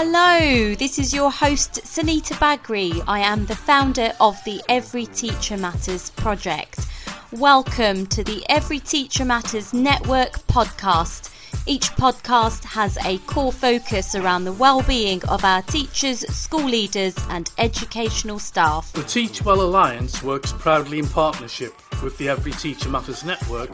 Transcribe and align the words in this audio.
Hello, 0.00 0.74
this 0.76 0.98
is 0.98 1.12
your 1.12 1.30
host 1.30 1.80
Sunita 1.84 2.34
Bagri. 2.38 3.02
I 3.06 3.18
am 3.18 3.44
the 3.46 3.56
founder 3.56 4.12
of 4.20 4.42
the 4.44 4.62
Every 4.68 5.06
Teacher 5.06 5.56
Matters 5.56 6.10
project. 6.10 6.86
Welcome 7.32 8.06
to 8.06 8.22
the 8.22 8.42
Every 8.48 8.78
Teacher 8.78 9.24
Matters 9.24 9.74
Network 9.74 10.34
podcast. 10.46 11.34
Each 11.66 11.90
podcast 11.90 12.64
has 12.64 12.96
a 13.04 13.18
core 13.26 13.52
focus 13.52 14.14
around 14.14 14.44
the 14.44 14.52
well-being 14.52 15.22
of 15.24 15.44
our 15.44 15.62
teachers, 15.62 16.20
school 16.34 16.64
leaders 16.64 17.16
and 17.28 17.50
educational 17.58 18.38
staff. 18.38 18.92
The 18.92 19.02
Teach 19.02 19.44
Well 19.44 19.60
Alliance 19.60 20.22
works 20.22 20.52
proudly 20.52 21.00
in 21.00 21.08
partnership 21.08 21.74
with 22.02 22.16
the 22.18 22.28
Every 22.28 22.52
Teacher 22.52 22.88
Matters 22.88 23.24
network 23.24 23.70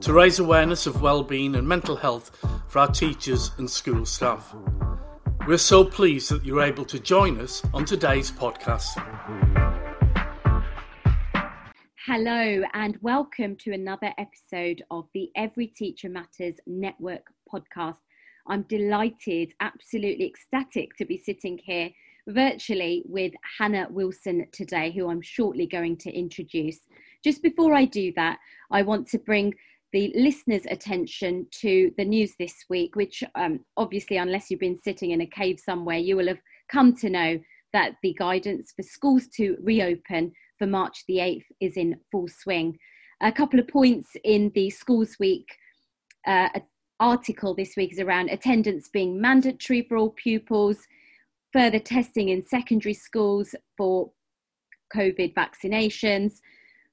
to 0.00 0.12
raise 0.12 0.38
awareness 0.38 0.86
of 0.86 1.00
well-being 1.00 1.54
and 1.54 1.66
mental 1.66 1.96
health 1.96 2.36
for 2.68 2.80
our 2.80 2.88
teachers 2.88 3.50
and 3.58 3.70
school 3.70 4.04
staff. 4.04 4.54
We're 5.46 5.58
so 5.58 5.84
pleased 5.84 6.30
that 6.30 6.44
you're 6.44 6.62
able 6.62 6.84
to 6.86 6.98
join 6.98 7.40
us 7.40 7.62
on 7.72 7.84
today's 7.84 8.30
podcast. 8.30 9.00
Hello, 12.06 12.62
and 12.74 12.98
welcome 13.00 13.56
to 13.56 13.72
another 13.72 14.12
episode 14.18 14.82
of 14.90 15.06
the 15.14 15.30
Every 15.36 15.66
Teacher 15.66 16.08
Matters 16.08 16.56
Network 16.66 17.26
podcast. 17.52 17.96
I'm 18.46 18.62
delighted, 18.62 19.52
absolutely 19.60 20.26
ecstatic 20.26 20.96
to 20.96 21.06
be 21.06 21.16
sitting 21.16 21.58
here 21.64 21.90
virtually 22.26 23.02
with 23.06 23.32
Hannah 23.58 23.86
Wilson 23.90 24.46
today, 24.52 24.92
who 24.92 25.10
I'm 25.10 25.22
shortly 25.22 25.66
going 25.66 25.96
to 25.98 26.10
introduce. 26.10 26.80
Just 27.22 27.42
before 27.42 27.74
I 27.74 27.86
do 27.86 28.12
that, 28.16 28.38
I 28.70 28.82
want 28.82 29.08
to 29.08 29.18
bring 29.18 29.54
the 29.94 30.12
listeners' 30.16 30.66
attention 30.68 31.46
to 31.52 31.92
the 31.96 32.04
news 32.04 32.34
this 32.36 32.64
week, 32.68 32.96
which 32.96 33.22
um, 33.36 33.60
obviously, 33.76 34.16
unless 34.16 34.50
you've 34.50 34.58
been 34.58 34.76
sitting 34.76 35.12
in 35.12 35.20
a 35.20 35.26
cave 35.26 35.60
somewhere, 35.64 35.98
you 35.98 36.16
will 36.16 36.26
have 36.26 36.40
come 36.68 36.96
to 36.96 37.08
know 37.08 37.38
that 37.72 37.92
the 38.02 38.12
guidance 38.18 38.72
for 38.74 38.82
schools 38.82 39.28
to 39.36 39.56
reopen 39.62 40.32
for 40.58 40.66
March 40.66 41.04
the 41.06 41.18
8th 41.18 41.44
is 41.60 41.76
in 41.76 41.96
full 42.10 42.26
swing. 42.26 42.76
A 43.22 43.30
couple 43.30 43.60
of 43.60 43.68
points 43.68 44.10
in 44.24 44.50
the 44.56 44.68
Schools 44.68 45.14
Week 45.20 45.46
uh, 46.26 46.48
article 46.98 47.54
this 47.54 47.74
week 47.76 47.92
is 47.92 48.00
around 48.00 48.30
attendance 48.30 48.88
being 48.88 49.20
mandatory 49.20 49.82
for 49.88 49.96
all 49.96 50.10
pupils, 50.10 50.78
further 51.52 51.78
testing 51.78 52.30
in 52.30 52.44
secondary 52.44 52.94
schools 52.94 53.54
for 53.76 54.10
COVID 54.92 55.34
vaccinations, 55.34 56.40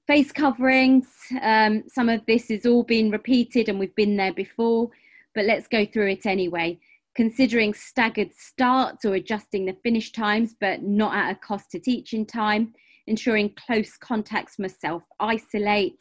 face 0.08 0.32
coverings. 0.32 1.08
Um, 1.42 1.84
some 1.88 2.10
of 2.10 2.26
this 2.26 2.50
is 2.50 2.66
all 2.66 2.84
been 2.84 3.12
repeated 3.12 3.70
and 3.70 3.80
we've 3.80 3.96
been 3.96 4.18
there 4.18 4.34
before, 4.34 4.90
but 5.36 5.46
let's 5.46 5.68
go 5.68 5.86
through 5.86 6.10
it 6.12 6.26
anyway. 6.26 6.80
Considering 7.16 7.74
staggered 7.74 8.34
starts 8.34 9.06
or 9.06 9.16
adjusting 9.16 9.66
the 9.66 9.76
finish 9.84 10.12
times, 10.12 10.56
but 10.60 10.82
not 10.82 11.14
at 11.16 11.32
a 11.32 11.36
cost 11.36 11.72
to 11.72 11.80
teaching 11.80 12.26
time, 12.26 12.74
ensuring 13.08 13.54
close 13.68 13.98
contacts 13.98 14.58
must 14.58 14.80
self 14.80 15.04
isolate, 15.20 16.00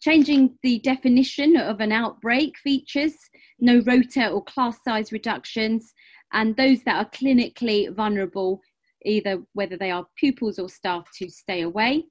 changing 0.00 0.58
the 0.62 0.78
definition 0.80 1.56
of 1.56 1.80
an 1.80 1.90
outbreak 1.90 2.58
features, 2.58 3.14
no 3.60 3.80
rota 3.86 4.28
or 4.28 4.44
class 4.44 4.76
size 4.84 5.10
reductions, 5.10 5.94
and 6.34 6.54
those 6.56 6.82
that 6.84 6.96
are 6.96 7.10
clinically 7.10 7.92
vulnerable, 7.94 8.60
either 9.06 9.42
whether 9.54 9.78
they 9.78 9.90
are 9.90 10.06
pupils 10.16 10.58
or 10.58 10.68
staff, 10.68 11.08
to 11.18 11.30
stay 11.30 11.62
away 11.62 12.04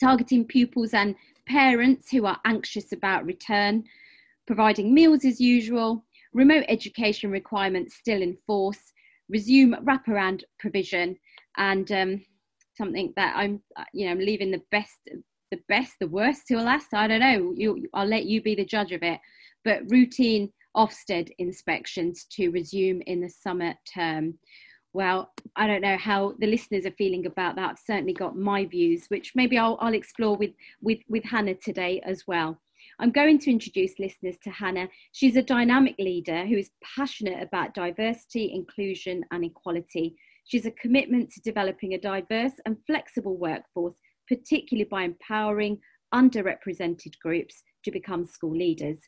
targeting 0.00 0.44
pupils 0.44 0.94
and 0.94 1.14
parents 1.46 2.10
who 2.10 2.26
are 2.26 2.40
anxious 2.44 2.92
about 2.92 3.24
return, 3.24 3.84
providing 4.46 4.94
meals 4.94 5.24
as 5.24 5.40
usual, 5.40 6.04
remote 6.32 6.64
education 6.68 7.30
requirements 7.30 7.96
still 7.96 8.22
in 8.22 8.36
force, 8.46 8.92
resume 9.28 9.74
wraparound 9.84 10.42
provision, 10.58 11.16
and 11.56 11.90
um, 11.92 12.22
something 12.76 13.12
that 13.16 13.34
I'm, 13.36 13.60
you 13.92 14.08
know, 14.08 14.20
leaving 14.20 14.50
the 14.50 14.62
best, 14.70 14.98
the 15.50 15.60
best, 15.68 15.94
the 16.00 16.08
worst 16.08 16.42
till 16.48 16.62
last. 16.62 16.92
I 16.92 17.06
don't 17.06 17.20
know. 17.20 17.54
You, 17.56 17.86
I'll 17.94 18.06
let 18.06 18.26
you 18.26 18.42
be 18.42 18.54
the 18.54 18.64
judge 18.64 18.92
of 18.92 19.02
it. 19.02 19.20
But 19.64 19.90
routine 19.90 20.52
Ofsted 20.76 21.30
inspections 21.38 22.26
to 22.32 22.48
resume 22.48 23.00
in 23.06 23.20
the 23.20 23.28
summer 23.28 23.74
term 23.92 24.34
well, 24.94 25.32
I 25.56 25.66
don't 25.66 25.82
know 25.82 25.98
how 25.98 26.34
the 26.38 26.46
listeners 26.46 26.86
are 26.86 26.92
feeling 26.92 27.26
about 27.26 27.56
that. 27.56 27.70
I've 27.70 27.78
certainly 27.84 28.12
got 28.14 28.38
my 28.38 28.64
views, 28.64 29.06
which 29.08 29.32
maybe 29.34 29.58
I'll, 29.58 29.76
I'll 29.80 29.92
explore 29.92 30.36
with, 30.36 30.52
with, 30.80 31.00
with 31.08 31.24
Hannah 31.24 31.56
today 31.56 32.00
as 32.06 32.22
well. 32.28 32.60
I'm 33.00 33.10
going 33.10 33.40
to 33.40 33.50
introduce 33.50 33.98
listeners 33.98 34.36
to 34.44 34.50
Hannah. 34.50 34.88
She's 35.10 35.36
a 35.36 35.42
dynamic 35.42 35.96
leader 35.98 36.46
who 36.46 36.56
is 36.56 36.70
passionate 36.96 37.42
about 37.42 37.74
diversity, 37.74 38.52
inclusion, 38.54 39.24
and 39.32 39.44
equality. 39.44 40.14
She's 40.44 40.64
a 40.64 40.70
commitment 40.70 41.32
to 41.32 41.40
developing 41.40 41.94
a 41.94 41.98
diverse 41.98 42.52
and 42.64 42.76
flexible 42.86 43.36
workforce, 43.36 43.96
particularly 44.28 44.88
by 44.88 45.02
empowering 45.02 45.80
underrepresented 46.14 47.18
groups 47.20 47.64
to 47.84 47.90
become 47.90 48.24
school 48.24 48.56
leaders. 48.56 48.98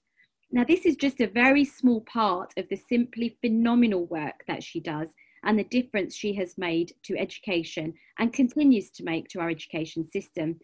Now, 0.51 0.65
this 0.65 0.85
is 0.85 0.97
just 0.97 1.21
a 1.21 1.29
very 1.29 1.65
small 1.65 2.01
part 2.13 2.53
of 2.57 2.69
the 2.69 2.81
simply 2.89 3.39
phenomenal 3.41 4.07
work 4.07 4.43
that 4.49 4.65
she 4.65 4.81
does 4.81 5.11
and 5.47 5.59
the 5.59 5.65
difference 5.65 6.15
she 6.15 6.35
has 6.35 6.59
made 6.59 6.93
to 7.05 7.17
education 7.17 7.95
and 8.19 8.33
continues 8.33 8.91
to 8.91 9.05
make 9.05 9.29
to 9.29 9.41
our 9.41 9.49
education 9.49 10.05
system. 10.11 10.59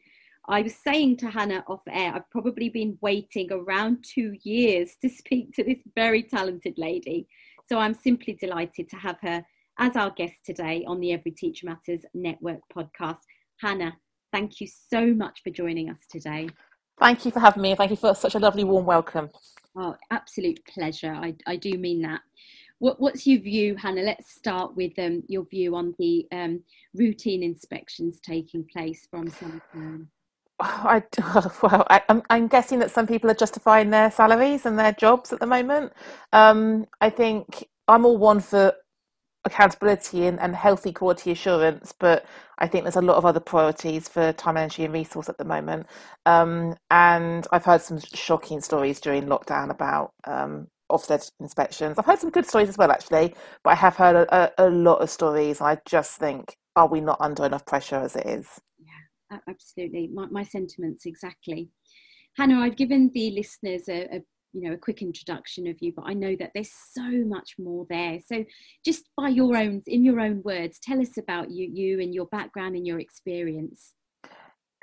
I 0.49 0.63
was 0.63 0.75
saying 0.75 1.19
to 1.19 1.31
Hannah 1.31 1.65
off 1.69 1.83
air, 1.89 2.13
I've 2.15 2.29
probably 2.31 2.69
been 2.69 2.99
waiting 3.01 3.51
around 3.53 4.05
two 4.05 4.35
years 4.43 4.97
to 5.01 5.09
speak 5.09 5.55
to 5.55 5.63
this 5.63 5.79
very 5.95 6.25
talented 6.25 6.75
lady. 6.77 7.29
So 7.69 7.79
I'm 7.79 7.95
simply 7.95 8.35
delighted 8.35 8.91
to 8.91 8.97
have 8.97 9.19
her 9.23 9.45
as 9.79 9.97
our 9.97 10.11
guest 10.11 10.35
today 10.45 10.85
on 10.87 10.99
the 10.99 11.13
Every 11.13 11.31
Teacher 11.31 11.67
Matters 11.67 12.05
Network 12.13 12.61
podcast. 12.77 13.21
Hannah, 13.61 13.97
thank 14.33 14.61
you 14.61 14.67
so 14.67 15.07
much 15.15 15.43
for 15.45 15.51
joining 15.51 15.91
us 15.91 16.01
today. 16.11 16.49
Thank 16.99 17.25
you 17.25 17.31
for 17.31 17.41
having 17.41 17.63
me. 17.63 17.75
Thank 17.77 17.93
you 17.93 17.97
for 17.97 18.15
such 18.15 18.35
a 18.35 18.41
lovely 18.41 18.65
warm 18.65 18.85
welcome. 18.85 19.31
Oh, 19.77 19.97
absolute 20.11 20.61
pleasure. 20.67 21.13
I, 21.15 21.35
I 21.47 21.57
do 21.57 21.79
mean 21.79 22.03
that. 22.03 22.21
What, 22.83 22.99
what's 22.99 23.29
your 23.29 23.41
view, 23.41 23.77
Hannah? 23.77 24.03
Let's 24.03 24.35
start 24.35 24.75
with 24.75 24.99
um, 24.99 25.23
your 25.29 25.45
view 25.45 25.77
on 25.77 25.95
the 26.01 26.27
um, 26.33 26.65
routine 26.95 27.45
inspections 27.45 28.19
taking 28.19 28.65
place 28.65 29.07
from 29.09 29.31
some. 29.31 29.63
I, 30.61 31.05
well, 31.63 31.87
I, 31.89 32.03
am 32.09 32.49
guessing 32.49 32.81
that 32.81 32.91
some 32.91 33.07
people 33.07 33.31
are 33.31 33.35
justifying 33.35 33.91
their 33.91 34.11
salaries 34.11 34.67
and 34.67 34.77
their 34.77 34.91
jobs 34.91 35.33
at 35.33 35.39
the 35.39 35.47
moment. 35.47 35.93
Um, 36.33 36.87
I 37.01 37.09
think 37.09 37.69
I'm 37.87 38.05
all 38.05 38.19
one 38.19 38.41
for 38.41 38.75
accountability 39.45 40.27
and, 40.27 40.41
and 40.41 40.57
healthy 40.57 40.93
quality 40.93 41.31
assurance, 41.31 41.95
but 41.97 42.27
I 42.59 42.67
think 42.67 42.83
there's 42.83 42.97
a 42.97 43.01
lot 43.01 43.17
of 43.17 43.25
other 43.25 43.39
priorities 43.39 44.09
for 44.09 44.33
time, 44.33 44.57
energy, 44.57 44.85
and 44.85 44.93
resource 44.93 45.29
at 45.29 45.39
the 45.39 45.45
moment. 45.45 45.87
Um, 46.27 46.75
and 46.91 47.47
I've 47.53 47.65
heard 47.65 47.83
some 47.83 48.01
shocking 48.01 48.61
stories 48.61 49.01
during 49.01 49.27
lockdown 49.27 49.71
about 49.71 50.15
um, 50.25 50.67
Ofsted 50.93 51.31
inspections. 51.41 51.99
I've 51.99 52.07
heard 52.07 52.19
some 52.19 52.31
good 52.31 52.47
stories 52.47 52.69
as 52.69 52.79
well, 52.79 52.91
actually, 52.91 53.35
but 53.65 53.71
I 53.71 53.75
have 53.75 53.97
heard 53.97 54.17
a, 54.17 54.35
a, 54.35 54.69
a 54.69 54.71
lot 54.71 55.01
of 55.01 55.11
stories. 55.11 55.61
I 55.61 55.79
just 55.87 56.19
think, 56.19 56.57
are 56.77 56.87
we 56.87 57.01
not 57.01 57.19
under 57.21 57.45
enough 57.45 57.67
pressure 57.67 57.97
as 57.97 58.17
it 58.17 58.27
is? 58.27 58.61
Yeah, 58.79 59.39
absolutely. 59.49 60.11
My, 60.13 60.27
my 60.31 60.45
sentiments 60.45 61.07
exactly. 61.07 61.71
Hannah, 62.37 62.61
I've 62.61 62.77
given 62.77 63.11
the 63.13 63.31
listeners 63.33 63.89
a, 63.89 64.17
a 64.17 64.23
you 64.53 64.69
know 64.69 64.75
a 64.75 64.79
quick 64.79 65.01
introduction 65.03 65.67
of 65.67 65.77
you 65.81 65.93
but 65.97 66.05
i 66.07 66.13
know 66.13 66.37
that 66.39 66.51
there's 66.55 66.73
so 66.93 67.09
much 67.25 67.55
more 67.59 67.87
there 67.89 68.19
so 68.25 68.45
just 68.85 69.09
by 69.17 69.29
your 69.29 69.57
own 69.57 69.83
in 69.87 70.05
your 70.05 70.21
own 70.21 70.43
words 70.43 70.79
tell 70.79 71.01
us 71.01 71.17
about 71.19 71.51
you 71.51 71.69
you 71.73 72.01
and 72.01 72.15
your 72.15 72.27
background 72.27 72.77
and 72.77 72.87
your 72.87 73.01
experience 73.01 73.95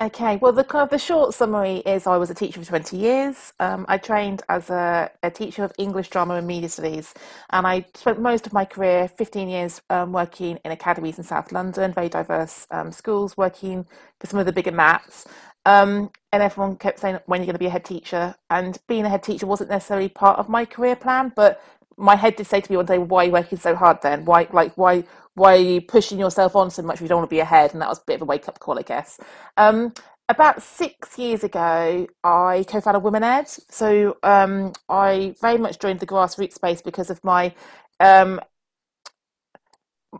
Okay, 0.02 0.36
well, 0.36 0.52
the 0.52 0.64
kind 0.64 0.82
of 0.82 0.88
the 0.88 0.98
short 0.98 1.34
summary 1.34 1.78
is 1.84 2.06
I 2.06 2.16
was 2.16 2.30
a 2.30 2.34
teacher 2.34 2.58
for 2.58 2.66
20 2.66 2.96
years. 2.96 3.52
Um, 3.60 3.84
I 3.86 3.98
trained 3.98 4.42
as 4.48 4.70
a, 4.70 5.10
a, 5.22 5.30
teacher 5.30 5.62
of 5.62 5.72
English, 5.76 6.08
drama, 6.08 6.36
and 6.36 6.46
media 6.46 6.70
studies, 6.70 7.12
and 7.50 7.66
I 7.66 7.84
spent 7.92 8.18
most 8.18 8.46
of 8.46 8.54
my 8.54 8.64
career, 8.64 9.08
15 9.08 9.50
years, 9.50 9.82
um, 9.90 10.12
working 10.12 10.58
in 10.64 10.72
academies 10.72 11.18
in 11.18 11.24
South 11.24 11.52
London, 11.52 11.92
very 11.92 12.08
diverse 12.08 12.66
um, 12.70 12.92
schools, 12.92 13.36
working 13.36 13.84
for 14.18 14.26
some 14.26 14.40
of 14.40 14.46
the 14.46 14.52
bigger 14.52 14.72
MATs. 14.72 15.26
Um, 15.66 16.10
and 16.32 16.42
everyone 16.42 16.76
kept 16.76 17.00
saying, 17.00 17.18
when 17.26 17.40
are 17.40 17.44
you're 17.44 17.48
going 17.48 17.56
to 17.56 17.58
be 17.58 17.66
a 17.66 17.70
head 17.70 17.84
teacher? 17.84 18.34
And 18.48 18.78
being 18.88 19.04
a 19.04 19.10
head 19.10 19.22
teacher 19.22 19.46
wasn't 19.46 19.68
necessarily 19.68 20.08
part 20.08 20.38
of 20.38 20.48
my 20.48 20.64
career 20.64 20.96
plan, 20.96 21.30
but 21.36 21.62
my 21.98 22.16
head 22.16 22.36
did 22.36 22.46
say 22.46 22.62
to 22.62 22.72
me 22.72 22.78
one 22.78 22.86
day, 22.86 22.96
"Why 22.96 23.24
are 23.24 23.26
you 23.26 23.32
working 23.32 23.58
so 23.58 23.74
hard 23.74 24.00
then? 24.00 24.24
Why, 24.24 24.48
like, 24.50 24.72
why, 24.78 25.04
why 25.40 25.54
are 25.56 25.58
you 25.72 25.80
pushing 25.80 26.18
yourself 26.18 26.54
on 26.54 26.70
so 26.70 26.82
much 26.82 27.00
We 27.00 27.08
don't 27.08 27.18
want 27.18 27.30
to 27.30 27.34
be 27.34 27.40
ahead?" 27.40 27.72
And 27.72 27.80
that 27.82 27.88
was 27.88 27.98
a 27.98 28.04
bit 28.06 28.16
of 28.16 28.22
a 28.22 28.26
wake 28.26 28.48
up 28.48 28.58
call, 28.60 28.78
I 28.78 28.82
guess. 28.82 29.18
Um, 29.56 29.92
about 30.28 30.62
six 30.62 31.18
years 31.18 31.42
ago, 31.42 32.06
I 32.22 32.64
co-founded 32.68 33.02
Women 33.02 33.24
Ed. 33.24 33.48
So 33.48 34.16
um, 34.22 34.72
I 34.88 35.34
very 35.40 35.58
much 35.58 35.80
joined 35.80 35.98
the 36.00 36.06
grassroots 36.06 36.52
space 36.54 36.82
because 36.82 37.10
of 37.10 37.22
my 37.24 37.52
um, 37.98 38.40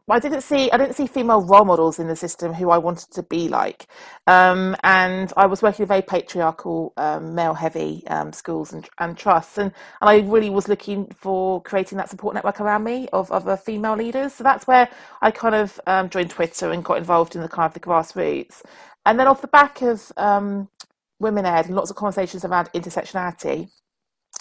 I 0.09 0.21
didn't 0.21 0.43
see 0.43 0.71
I 0.71 0.77
didn't 0.77 0.95
see 0.95 1.07
female 1.09 1.43
role 1.43 1.65
models 1.65 1.99
in 1.99 2.07
the 2.07 2.15
system 2.15 2.55
who 2.55 2.71
I 2.71 2.79
wanted 2.79 3.11
to 3.13 3.25
be 3.25 3.49
like, 3.49 3.87
um, 4.29 4.77
and 4.85 5.33
I 5.37 5.47
was 5.47 5.63
working 5.63 5.83
with 5.83 5.89
very 5.89 6.03
patriarchal, 6.03 6.93
um, 6.97 7.35
male 7.35 7.55
heavy 7.55 8.05
um, 8.07 8.33
schools 8.33 8.73
and, 8.73 8.89
and 8.99 9.19
trusts, 9.19 9.59
and, 9.59 9.73
and 10.01 10.11
I 10.11 10.19
really 10.21 10.49
was 10.51 10.69
looking 10.69 11.09
for 11.09 11.61
creating 11.63 11.99
that 11.99 12.09
support 12.09 12.35
network 12.35 12.61
around 12.61 12.85
me 12.85 13.09
of 13.13 13.33
other 13.33 13.57
female 13.57 13.97
leaders. 13.97 14.35
So 14.35 14.45
that's 14.45 14.67
where 14.69 14.89
I 15.23 15.33
kind 15.33 15.57
of 15.57 15.81
um, 15.89 16.09
joined 16.09 16.31
Twitter 16.31 16.71
and 16.71 16.85
got 16.85 16.99
involved 16.99 17.35
in 17.35 17.43
the 17.43 17.49
kind 17.49 17.67
of 17.67 17.75
the 17.75 17.81
grassroots, 17.81 18.63
and 19.07 19.19
then 19.19 19.27
off 19.27 19.43
the 19.43 19.49
back 19.49 19.83
of 19.83 20.13
um, 20.17 20.69
Women 21.19 21.47
Ed 21.47 21.67
and 21.67 21.75
lots 21.75 21.91
of 21.91 21.97
conversations 21.97 22.45
around 22.45 22.71
intersectionality 22.75 23.69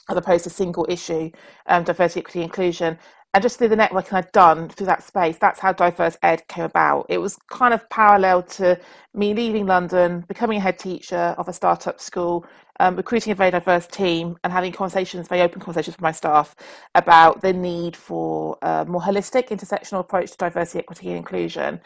as 0.09 0.17
opposed 0.17 0.43
to 0.43 0.49
single 0.49 0.85
issue 0.89 1.31
um, 1.67 1.83
diversity, 1.83 2.19
equity, 2.21 2.41
inclusion 2.41 2.97
and 3.33 3.43
just 3.43 3.59
through 3.59 3.67
the 3.67 3.75
networking 3.75 4.13
I'd 4.13 4.31
done 4.31 4.69
through 4.69 4.87
that 4.87 5.03
space, 5.03 5.37
that's 5.37 5.59
how 5.59 5.71
Diverse 5.71 6.17
Ed 6.23 6.47
came 6.47 6.63
about. 6.63 7.05
It 7.09 7.19
was 7.19 7.37
kind 7.49 7.73
of 7.73 7.87
parallel 7.89 8.43
to 8.43 8.79
me 9.13 9.33
leaving 9.35 9.67
London, 9.67 10.21
becoming 10.27 10.57
a 10.57 10.61
head 10.61 10.79
teacher 10.79 11.35
of 11.37 11.47
a 11.47 11.53
startup 11.53 12.01
school, 12.01 12.45
um, 12.79 12.95
recruiting 12.95 13.31
a 13.31 13.35
very 13.35 13.51
diverse 13.51 13.85
team, 13.85 14.37
and 14.43 14.51
having 14.51 14.71
conversations, 14.71 15.27
very 15.27 15.41
open 15.41 15.61
conversations 15.61 15.95
with 15.95 16.01
my 16.01 16.11
staff 16.11 16.55
about 16.95 17.41
the 17.41 17.53
need 17.53 17.95
for 17.95 18.57
a 18.63 18.85
more 18.85 19.01
holistic, 19.01 19.49
intersectional 19.49 19.99
approach 19.99 20.31
to 20.31 20.37
diversity, 20.37 20.79
equity, 20.79 21.09
and 21.09 21.17
inclusion 21.17 21.79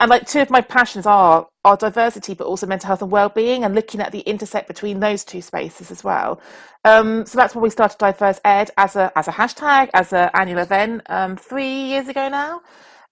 and 0.00 0.08
like 0.08 0.26
two 0.26 0.40
of 0.40 0.50
my 0.50 0.60
passions 0.62 1.06
are 1.06 1.46
are 1.64 1.76
diversity 1.76 2.32
but 2.34 2.46
also 2.46 2.66
mental 2.66 2.88
health 2.88 3.02
and 3.02 3.10
well-being 3.10 3.64
and 3.64 3.74
looking 3.74 4.00
at 4.00 4.12
the 4.12 4.20
intersect 4.20 4.66
between 4.66 4.98
those 4.98 5.24
two 5.24 5.42
spaces 5.42 5.90
as 5.90 6.02
well. 6.02 6.40
Um, 6.86 7.26
so 7.26 7.36
that's 7.36 7.54
why 7.54 7.60
we 7.60 7.70
started 7.70 7.98
diverse 7.98 8.40
ed 8.44 8.70
as 8.78 8.96
a 8.96 9.12
as 9.16 9.28
a 9.28 9.32
hashtag 9.32 9.90
as 9.92 10.12
an 10.12 10.30
annual 10.34 10.60
event 10.60 11.02
um, 11.10 11.36
three 11.36 11.84
years 11.84 12.08
ago 12.08 12.28
now. 12.28 12.62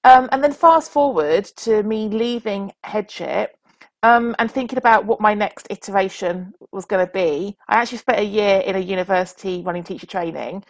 Um, 0.04 0.28
and 0.32 0.42
then 0.42 0.52
fast 0.52 0.90
forward 0.90 1.44
to 1.58 1.82
me 1.82 2.08
leaving 2.08 2.72
headship 2.84 3.58
um, 4.02 4.34
and 4.38 4.50
thinking 4.50 4.78
about 4.78 5.04
what 5.04 5.20
my 5.20 5.34
next 5.34 5.66
iteration 5.70 6.54
was 6.72 6.84
going 6.84 7.04
to 7.04 7.12
be. 7.12 7.56
I 7.68 7.76
actually 7.76 7.98
spent 7.98 8.20
a 8.20 8.24
year 8.24 8.60
in 8.60 8.76
a 8.76 8.78
university 8.78 9.62
running 9.62 9.82
teacher 9.84 10.06
training 10.06 10.64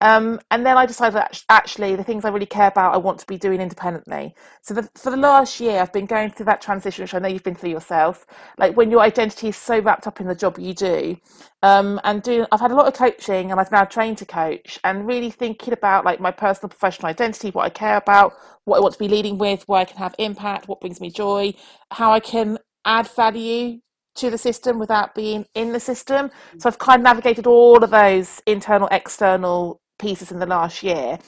um, 0.00 0.40
and 0.50 0.66
then 0.66 0.76
I 0.76 0.86
decided 0.86 1.14
that 1.14 1.42
actually 1.48 1.96
the 1.96 2.04
things 2.04 2.24
I 2.24 2.28
really 2.28 2.46
care 2.46 2.68
about, 2.68 2.94
I 2.94 2.98
want 2.98 3.18
to 3.20 3.26
be 3.26 3.38
doing 3.38 3.60
independently. 3.60 4.34
So 4.62 4.74
the, 4.74 4.88
for 4.96 5.10
the 5.10 5.16
last 5.16 5.60
year, 5.60 5.80
I've 5.80 5.92
been 5.92 6.06
going 6.06 6.30
through 6.30 6.46
that 6.46 6.60
transition, 6.60 7.04
which 7.04 7.14
I 7.14 7.18
know 7.18 7.28
you've 7.28 7.44
been 7.44 7.54
through 7.54 7.70
yourself. 7.70 8.26
Like 8.58 8.76
when 8.76 8.90
your 8.90 9.00
identity 9.00 9.48
is 9.48 9.56
so 9.56 9.78
wrapped 9.78 10.06
up 10.06 10.20
in 10.20 10.26
the 10.26 10.34
job 10.34 10.58
you 10.58 10.74
do, 10.74 11.16
um, 11.62 12.00
and 12.04 12.22
doing, 12.22 12.46
I've 12.52 12.60
had 12.60 12.70
a 12.70 12.74
lot 12.74 12.86
of 12.86 12.94
coaching, 12.94 13.50
and 13.50 13.58
I've 13.58 13.72
now 13.72 13.84
trained 13.84 14.18
to 14.18 14.26
coach, 14.26 14.78
and 14.84 15.06
really 15.06 15.30
thinking 15.30 15.72
about 15.72 16.04
like 16.04 16.20
my 16.20 16.30
personal 16.30 16.68
professional 16.68 17.08
identity, 17.08 17.50
what 17.50 17.64
I 17.64 17.70
care 17.70 17.96
about, 17.96 18.34
what 18.64 18.78
I 18.78 18.80
want 18.80 18.92
to 18.94 18.98
be 18.98 19.08
leading 19.08 19.38
with, 19.38 19.66
where 19.68 19.80
I 19.80 19.84
can 19.84 19.96
have 19.98 20.14
impact, 20.18 20.68
what 20.68 20.80
brings 20.80 21.00
me 21.00 21.10
joy, 21.10 21.54
how 21.92 22.12
I 22.12 22.20
can 22.20 22.58
add 22.84 23.08
value 23.08 23.80
to 24.16 24.30
the 24.30 24.38
system 24.38 24.78
without 24.78 25.14
being 25.14 25.44
in 25.54 25.72
the 25.72 25.80
system. 25.80 26.30
So 26.58 26.68
I've 26.68 26.78
kind 26.78 27.00
of 27.00 27.04
navigated 27.04 27.46
all 27.46 27.82
of 27.82 27.90
those 27.90 28.40
internal, 28.46 28.88
external 28.92 29.80
pieces 30.04 30.30
in 30.30 30.38
the 30.38 30.46
last 30.46 30.82
year. 30.82 31.18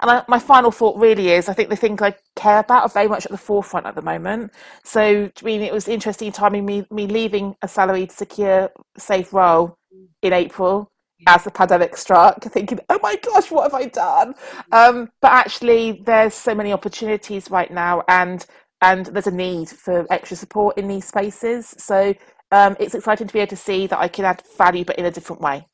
And 0.00 0.10
I, 0.10 0.22
my 0.28 0.38
final 0.38 0.70
thought 0.70 0.98
really 0.98 1.30
is 1.30 1.48
I 1.48 1.54
think 1.54 1.70
the 1.70 1.76
things 1.84 2.02
I 2.02 2.14
care 2.34 2.58
about 2.58 2.82
are 2.82 2.88
very 2.98 3.08
much 3.08 3.24
at 3.24 3.32
the 3.32 3.38
forefront 3.38 3.86
at 3.86 3.94
the 3.94 4.02
moment. 4.02 4.52
So, 4.84 5.30
I 5.40 5.44
mean, 5.44 5.62
it 5.62 5.72
was 5.72 5.88
interesting 5.88 6.32
timing 6.32 6.66
me, 6.66 6.86
me 6.90 7.06
leaving 7.06 7.56
a 7.62 7.68
salaried, 7.68 8.12
secure, 8.12 8.70
safe 8.98 9.32
role 9.32 9.78
in 10.22 10.32
April 10.32 10.90
as 11.26 11.44
the 11.44 11.50
pandemic 11.50 11.96
struck, 11.96 12.42
thinking, 12.42 12.78
oh 12.90 12.98
my 13.02 13.16
gosh, 13.16 13.50
what 13.50 13.64
have 13.64 13.80
I 13.82 13.86
done? 13.86 14.34
Um, 14.70 15.08
but 15.22 15.32
actually, 15.32 16.02
there's 16.04 16.34
so 16.34 16.54
many 16.54 16.74
opportunities 16.74 17.50
right 17.50 17.72
now, 17.72 18.02
and 18.06 18.44
and 18.82 19.06
there's 19.06 19.26
a 19.26 19.30
need 19.46 19.70
for 19.70 20.06
extra 20.10 20.36
support 20.36 20.76
in 20.76 20.86
these 20.88 21.06
spaces. 21.06 21.74
So 21.78 22.12
um, 22.52 22.76
it's 22.78 22.94
exciting 22.94 23.26
to 23.28 23.32
be 23.32 23.40
able 23.40 23.56
to 23.56 23.56
see 23.56 23.86
that 23.86 23.98
I 23.98 24.08
can 24.08 24.26
add 24.26 24.42
value, 24.58 24.84
but 24.84 24.98
in 24.98 25.06
a 25.06 25.10
different 25.10 25.40
way 25.40 25.64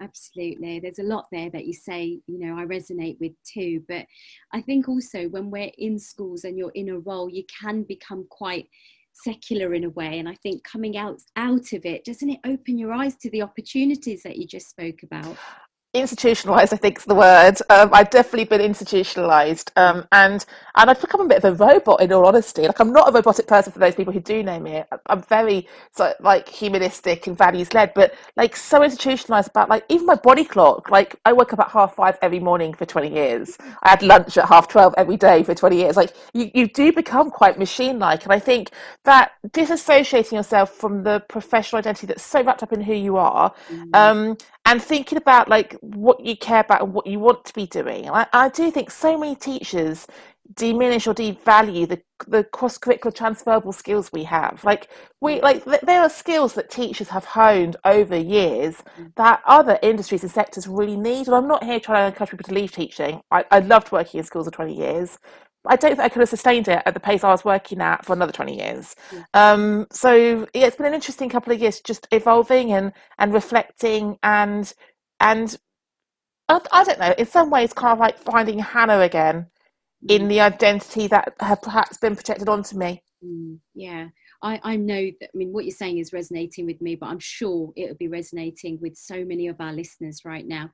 absolutely. 0.00 0.80
There's 0.80 0.98
a 0.98 1.04
lot 1.04 1.26
there 1.30 1.50
that 1.50 1.66
you 1.66 1.72
say 1.72 2.20
you 2.26 2.38
know 2.38 2.56
i 2.56 2.64
resonate 2.64 3.18
with 3.20 3.32
too 3.44 3.82
but 3.88 4.06
i 4.52 4.60
think 4.60 4.88
also 4.88 5.28
when 5.28 5.50
we're 5.50 5.70
in 5.78 5.98
schools 5.98 6.44
and 6.44 6.58
you're 6.58 6.72
in 6.74 6.90
a 6.90 6.98
role 6.98 7.28
you 7.28 7.44
can 7.60 7.82
become 7.82 8.26
quite 8.30 8.68
secular 9.12 9.74
in 9.74 9.84
a 9.84 9.90
way 9.90 10.18
and 10.18 10.28
i 10.28 10.34
think 10.42 10.62
coming 10.64 10.96
out 10.96 11.20
out 11.36 11.72
of 11.72 11.84
it 11.84 12.04
doesn't 12.04 12.30
it 12.30 12.40
open 12.44 12.76
your 12.76 12.92
eyes 12.92 13.16
to 13.16 13.30
the 13.30 13.42
opportunities 13.42 14.22
that 14.22 14.36
you 14.36 14.46
just 14.46 14.68
spoke 14.68 15.02
about 15.02 15.36
institutionalized 15.94 16.72
i 16.72 16.76
think 16.76 16.98
is 16.98 17.04
the 17.04 17.14
word. 17.14 17.56
Um, 17.70 17.90
i've 17.92 18.10
definitely 18.10 18.44
been 18.44 18.60
institutionalized. 18.60 19.72
Um, 19.76 20.06
and 20.12 20.44
and 20.74 20.90
i've 20.90 21.00
become 21.00 21.20
a 21.22 21.26
bit 21.26 21.42
of 21.42 21.44
a 21.44 21.64
robot 21.64 22.00
in 22.00 22.12
all 22.12 22.26
honesty. 22.26 22.62
Like 22.62 22.80
i'm 22.80 22.92
not 22.92 23.08
a 23.08 23.12
robotic 23.12 23.46
person 23.46 23.72
for 23.72 23.78
those 23.78 23.94
people 23.94 24.12
who 24.12 24.20
do 24.20 24.42
know 24.42 24.58
me. 24.60 24.82
I'm 25.06 25.22
very 25.22 25.68
so, 25.92 26.12
like 26.20 26.48
humanistic 26.48 27.26
and 27.26 27.36
values 27.36 27.72
led 27.74 27.94
but 27.94 28.14
like 28.36 28.56
so 28.56 28.82
institutionalized 28.82 29.48
about 29.50 29.68
like 29.68 29.84
even 29.88 30.06
my 30.06 30.16
body 30.16 30.44
clock. 30.44 30.90
Like 30.90 31.16
i 31.24 31.32
woke 31.32 31.52
up 31.52 31.60
at 31.60 31.70
half 31.70 31.94
five 31.94 32.18
every 32.22 32.40
morning 32.40 32.74
for 32.74 32.86
20 32.86 33.12
years. 33.12 33.56
I 33.82 33.90
had 33.90 34.02
lunch 34.02 34.36
at 34.36 34.46
half 34.48 34.68
12 34.68 34.94
every 34.96 35.16
day 35.16 35.42
for 35.42 35.54
20 35.54 35.76
years. 35.76 35.96
Like 35.96 36.12
you, 36.32 36.50
you 36.54 36.68
do 36.68 36.92
become 36.92 37.30
quite 37.30 37.58
machine 37.58 37.98
like 37.98 38.24
and 38.24 38.32
i 38.32 38.38
think 38.38 38.70
that 39.04 39.32
disassociating 39.48 40.32
yourself 40.32 40.70
from 40.70 41.02
the 41.02 41.20
professional 41.28 41.78
identity 41.78 42.06
that's 42.06 42.22
so 42.22 42.42
wrapped 42.42 42.62
up 42.62 42.72
in 42.72 42.80
who 42.80 42.94
you 42.94 43.16
are 43.16 43.54
mm. 43.70 43.94
um, 43.94 44.36
and 44.66 44.82
thinking 44.82 45.18
about 45.18 45.48
like 45.48 45.74
what 45.80 46.24
you 46.24 46.36
care 46.36 46.60
about 46.60 46.82
and 46.82 46.92
what 46.94 47.06
you 47.06 47.18
want 47.18 47.44
to 47.44 47.54
be 47.54 47.66
doing. 47.66 48.08
I, 48.08 48.26
I 48.32 48.48
do 48.48 48.70
think 48.70 48.90
so 48.90 49.18
many 49.18 49.36
teachers 49.36 50.06
diminish 50.56 51.06
or 51.06 51.14
devalue 51.14 51.88
the 51.88 52.00
the 52.28 52.44
cross 52.44 52.78
curricular 52.78 53.14
transferable 53.14 53.72
skills 53.72 54.10
we 54.12 54.24
have. 54.24 54.62
Like 54.64 54.88
we 55.20 55.36
mm. 55.36 55.42
like 55.42 55.64
th- 55.64 55.80
there 55.82 56.00
are 56.00 56.10
skills 56.10 56.54
that 56.54 56.70
teachers 56.70 57.08
have 57.08 57.24
honed 57.24 57.76
over 57.84 58.16
years 58.16 58.82
mm. 58.98 59.12
that 59.16 59.42
other 59.46 59.78
industries 59.82 60.22
and 60.22 60.32
sectors 60.32 60.66
really 60.66 60.96
need. 60.96 61.26
And 61.26 61.36
I'm 61.36 61.48
not 61.48 61.64
here 61.64 61.80
trying 61.80 62.02
to 62.02 62.06
encourage 62.14 62.30
people 62.30 62.48
to 62.48 62.54
leave 62.54 62.72
teaching. 62.72 63.20
I, 63.30 63.44
I 63.50 63.58
loved 63.60 63.92
working 63.92 64.18
in 64.18 64.24
schools 64.24 64.46
for 64.46 64.52
20 64.52 64.74
years. 64.76 65.18
I 65.66 65.76
don't 65.76 65.90
think 65.90 66.00
I 66.00 66.08
could 66.08 66.20
have 66.20 66.28
sustained 66.28 66.68
it 66.68 66.82
at 66.84 66.94
the 66.94 67.00
pace 67.00 67.24
I 67.24 67.30
was 67.30 67.44
working 67.44 67.80
at 67.80 68.04
for 68.04 68.12
another 68.12 68.32
20 68.32 68.56
years. 68.56 68.94
Um, 69.32 69.86
so 69.90 70.46
yeah, 70.54 70.66
it's 70.66 70.76
been 70.76 70.86
an 70.86 70.94
interesting 70.94 71.28
couple 71.28 71.52
of 71.52 71.60
years 71.60 71.80
just 71.80 72.06
evolving 72.12 72.72
and, 72.72 72.92
and 73.18 73.32
reflecting 73.32 74.18
and, 74.22 74.72
and 75.20 75.56
I, 76.48 76.60
I 76.72 76.84
don't 76.84 76.98
know, 76.98 77.14
in 77.16 77.26
some 77.26 77.50
ways 77.50 77.72
kind 77.72 77.92
of 77.92 77.98
like 77.98 78.18
finding 78.18 78.58
Hannah 78.58 79.00
again 79.00 79.46
in 80.08 80.22
mm. 80.22 80.28
the 80.28 80.40
identity 80.40 81.06
that 81.08 81.34
had 81.40 81.62
perhaps 81.62 81.96
been 81.98 82.14
projected 82.14 82.48
onto 82.48 82.76
me. 82.76 83.02
Mm, 83.24 83.58
yeah. 83.74 84.08
I, 84.42 84.60
I 84.62 84.76
know 84.76 85.10
that, 85.20 85.30
I 85.34 85.36
mean, 85.36 85.52
what 85.52 85.64
you're 85.64 85.74
saying 85.74 85.98
is 85.98 86.12
resonating 86.12 86.66
with 86.66 86.82
me, 86.82 86.96
but 86.96 87.06
I'm 87.06 87.18
sure 87.18 87.72
it'll 87.76 87.96
be 87.96 88.08
resonating 88.08 88.78
with 88.82 88.96
so 88.96 89.24
many 89.24 89.48
of 89.48 89.60
our 89.60 89.72
listeners 89.72 90.20
right 90.26 90.46
now 90.46 90.70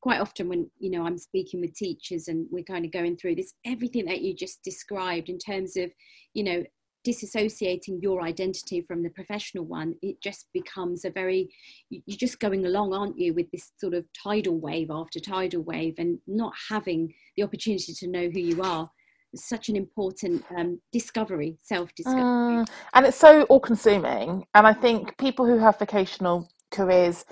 quite 0.00 0.20
often 0.20 0.48
when 0.48 0.70
you 0.78 0.90
know 0.90 1.04
i'm 1.04 1.18
speaking 1.18 1.60
with 1.60 1.74
teachers 1.74 2.28
and 2.28 2.46
we're 2.50 2.64
kind 2.64 2.84
of 2.84 2.92
going 2.92 3.16
through 3.16 3.34
this 3.34 3.54
everything 3.66 4.04
that 4.04 4.22
you 4.22 4.34
just 4.34 4.62
described 4.62 5.28
in 5.28 5.38
terms 5.38 5.76
of 5.76 5.90
you 6.34 6.44
know 6.44 6.62
disassociating 7.06 8.02
your 8.02 8.22
identity 8.22 8.82
from 8.82 9.02
the 9.02 9.08
professional 9.10 9.64
one 9.64 9.94
it 10.02 10.20
just 10.22 10.46
becomes 10.52 11.04
a 11.04 11.10
very 11.10 11.48
you're 11.88 12.16
just 12.16 12.38
going 12.40 12.66
along 12.66 12.92
aren't 12.92 13.18
you 13.18 13.32
with 13.32 13.50
this 13.52 13.72
sort 13.78 13.94
of 13.94 14.04
tidal 14.12 14.58
wave 14.58 14.90
after 14.90 15.18
tidal 15.18 15.62
wave 15.62 15.94
and 15.98 16.18
not 16.26 16.52
having 16.68 17.12
the 17.36 17.42
opportunity 17.42 17.94
to 17.94 18.06
know 18.06 18.28
who 18.28 18.40
you 18.40 18.62
are. 18.62 18.90
Such 19.34 19.68
an 19.68 19.76
important 19.76 20.44
um, 20.56 20.80
discovery 20.92 21.56
self 21.62 21.94
discovery 21.94 22.20
mm, 22.20 22.68
and 22.94 23.06
it's 23.06 23.16
so 23.16 23.44
all 23.44 23.60
consuming 23.60 24.44
and 24.56 24.66
i 24.66 24.72
think 24.72 25.16
people 25.18 25.46
who 25.46 25.56
have 25.56 25.78
vocational 25.78 26.50
careers 26.72 27.24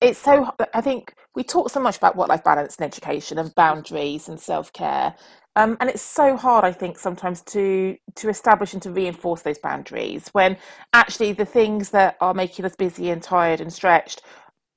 it's 0.00 0.18
so 0.18 0.50
i 0.74 0.80
think 0.80 1.14
we 1.38 1.44
talk 1.44 1.70
so 1.70 1.78
much 1.78 1.96
about 1.96 2.16
work 2.16 2.28
life 2.28 2.42
balance 2.42 2.76
and 2.76 2.84
education 2.84 3.38
and 3.38 3.54
boundaries 3.54 4.28
and 4.28 4.40
self 4.40 4.72
care. 4.72 5.14
Um, 5.54 5.76
and 5.80 5.88
it's 5.88 6.02
so 6.02 6.36
hard, 6.36 6.64
I 6.64 6.72
think, 6.72 6.98
sometimes 6.98 7.42
to 7.42 7.96
to 8.16 8.28
establish 8.28 8.72
and 8.72 8.82
to 8.82 8.90
reinforce 8.90 9.42
those 9.42 9.58
boundaries 9.58 10.28
when 10.32 10.56
actually 10.92 11.32
the 11.32 11.44
things 11.44 11.90
that 11.90 12.16
are 12.20 12.34
making 12.34 12.64
us 12.64 12.74
busy 12.74 13.10
and 13.10 13.22
tired 13.22 13.60
and 13.60 13.72
stretched 13.72 14.22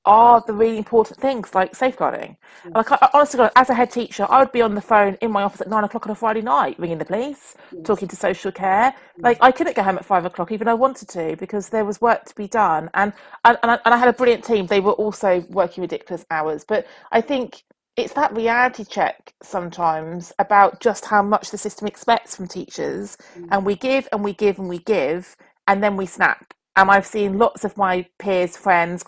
are 0.04 0.42
the 0.46 0.52
really 0.52 0.78
important 0.78 1.20
things 1.20 1.54
like 1.54 1.74
safeguarding. 1.74 2.36
Like 2.74 2.90
I, 2.90 3.08
honestly, 3.14 3.48
as 3.54 3.70
a 3.70 3.74
head 3.74 3.90
teacher, 3.90 4.26
I 4.28 4.40
would 4.40 4.52
be 4.52 4.62
on 4.62 4.74
the 4.74 4.80
phone 4.80 5.16
in 5.20 5.30
my 5.30 5.42
office 5.42 5.60
at 5.60 5.68
nine 5.68 5.84
o'clock 5.84 6.06
on 6.06 6.12
a 6.12 6.14
Friday 6.14 6.42
night, 6.42 6.78
ringing 6.78 6.98
the 6.98 7.04
police, 7.04 7.54
talking 7.84 8.08
to 8.08 8.16
social 8.16 8.50
care. 8.50 8.94
Like 9.18 9.38
I 9.40 9.52
couldn't 9.52 9.76
go 9.76 9.82
home 9.82 9.96
at 9.96 10.04
five 10.04 10.24
o'clock 10.24 10.50
even 10.50 10.66
I 10.68 10.74
wanted 10.74 11.08
to 11.10 11.36
because 11.36 11.68
there 11.68 11.84
was 11.84 12.00
work 12.00 12.24
to 12.26 12.34
be 12.34 12.48
done, 12.48 12.90
and 12.94 13.12
and 13.44 13.58
and 13.62 13.72
I, 13.72 13.78
and 13.84 13.94
I 13.94 13.96
had 13.96 14.08
a 14.08 14.12
brilliant 14.12 14.44
team. 14.44 14.66
They 14.66 14.80
were 14.80 14.92
also 14.92 15.44
working 15.50 15.82
ridiculous 15.82 16.24
hours, 16.30 16.64
but 16.64 16.86
I 17.12 17.20
think 17.20 17.62
it's 17.96 18.14
that 18.14 18.34
reality 18.34 18.84
check 18.84 19.34
sometimes 19.42 20.32
about 20.38 20.80
just 20.80 21.04
how 21.04 21.22
much 21.22 21.50
the 21.50 21.58
system 21.58 21.86
expects 21.86 22.34
from 22.34 22.48
teachers, 22.48 23.16
mm. 23.38 23.48
and 23.50 23.64
we 23.64 23.76
give 23.76 24.08
and 24.12 24.24
we 24.24 24.32
give 24.32 24.58
and 24.58 24.68
we 24.68 24.78
give, 24.80 25.36
and 25.68 25.82
then 25.82 25.96
we 25.96 26.06
snap 26.06 26.54
and 26.76 26.90
I've 26.90 27.06
seen 27.06 27.38
lots 27.38 27.64
of 27.64 27.76
my 27.76 28.06
peers, 28.18 28.56
friends. 28.56 29.04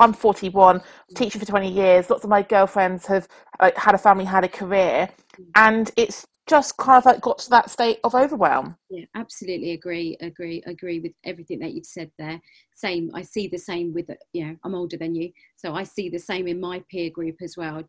I'm 0.00 0.12
41, 0.12 0.82
teaching 1.14 1.40
for 1.40 1.46
20 1.46 1.70
years. 1.70 2.10
Lots 2.10 2.24
of 2.24 2.30
my 2.30 2.42
girlfriends 2.42 3.06
have 3.06 3.28
like, 3.60 3.76
had 3.76 3.94
a 3.94 3.98
family, 3.98 4.24
had 4.24 4.44
a 4.44 4.48
career, 4.48 5.08
mm. 5.38 5.44
and 5.54 5.90
it's 5.96 6.26
just 6.48 6.76
kind 6.78 6.98
of 6.98 7.04
like 7.04 7.20
got 7.20 7.38
to 7.38 7.50
that 7.50 7.70
state 7.70 8.00
of 8.04 8.14
overwhelm. 8.14 8.76
Yeah, 8.90 9.04
absolutely 9.14 9.72
agree, 9.72 10.16
agree, 10.20 10.62
agree 10.66 11.00
with 11.00 11.12
everything 11.24 11.58
that 11.60 11.72
you've 11.72 11.86
said 11.86 12.10
there. 12.18 12.40
Same, 12.74 13.10
I 13.14 13.22
see 13.22 13.48
the 13.48 13.58
same 13.58 13.92
with, 13.92 14.10
you 14.32 14.46
know, 14.46 14.56
I'm 14.64 14.74
older 14.74 14.96
than 14.96 15.14
you, 15.14 15.30
so 15.56 15.74
I 15.74 15.82
see 15.82 16.08
the 16.08 16.18
same 16.18 16.48
in 16.48 16.60
my 16.60 16.82
peer 16.90 17.10
group 17.10 17.36
as 17.42 17.56
well. 17.56 17.84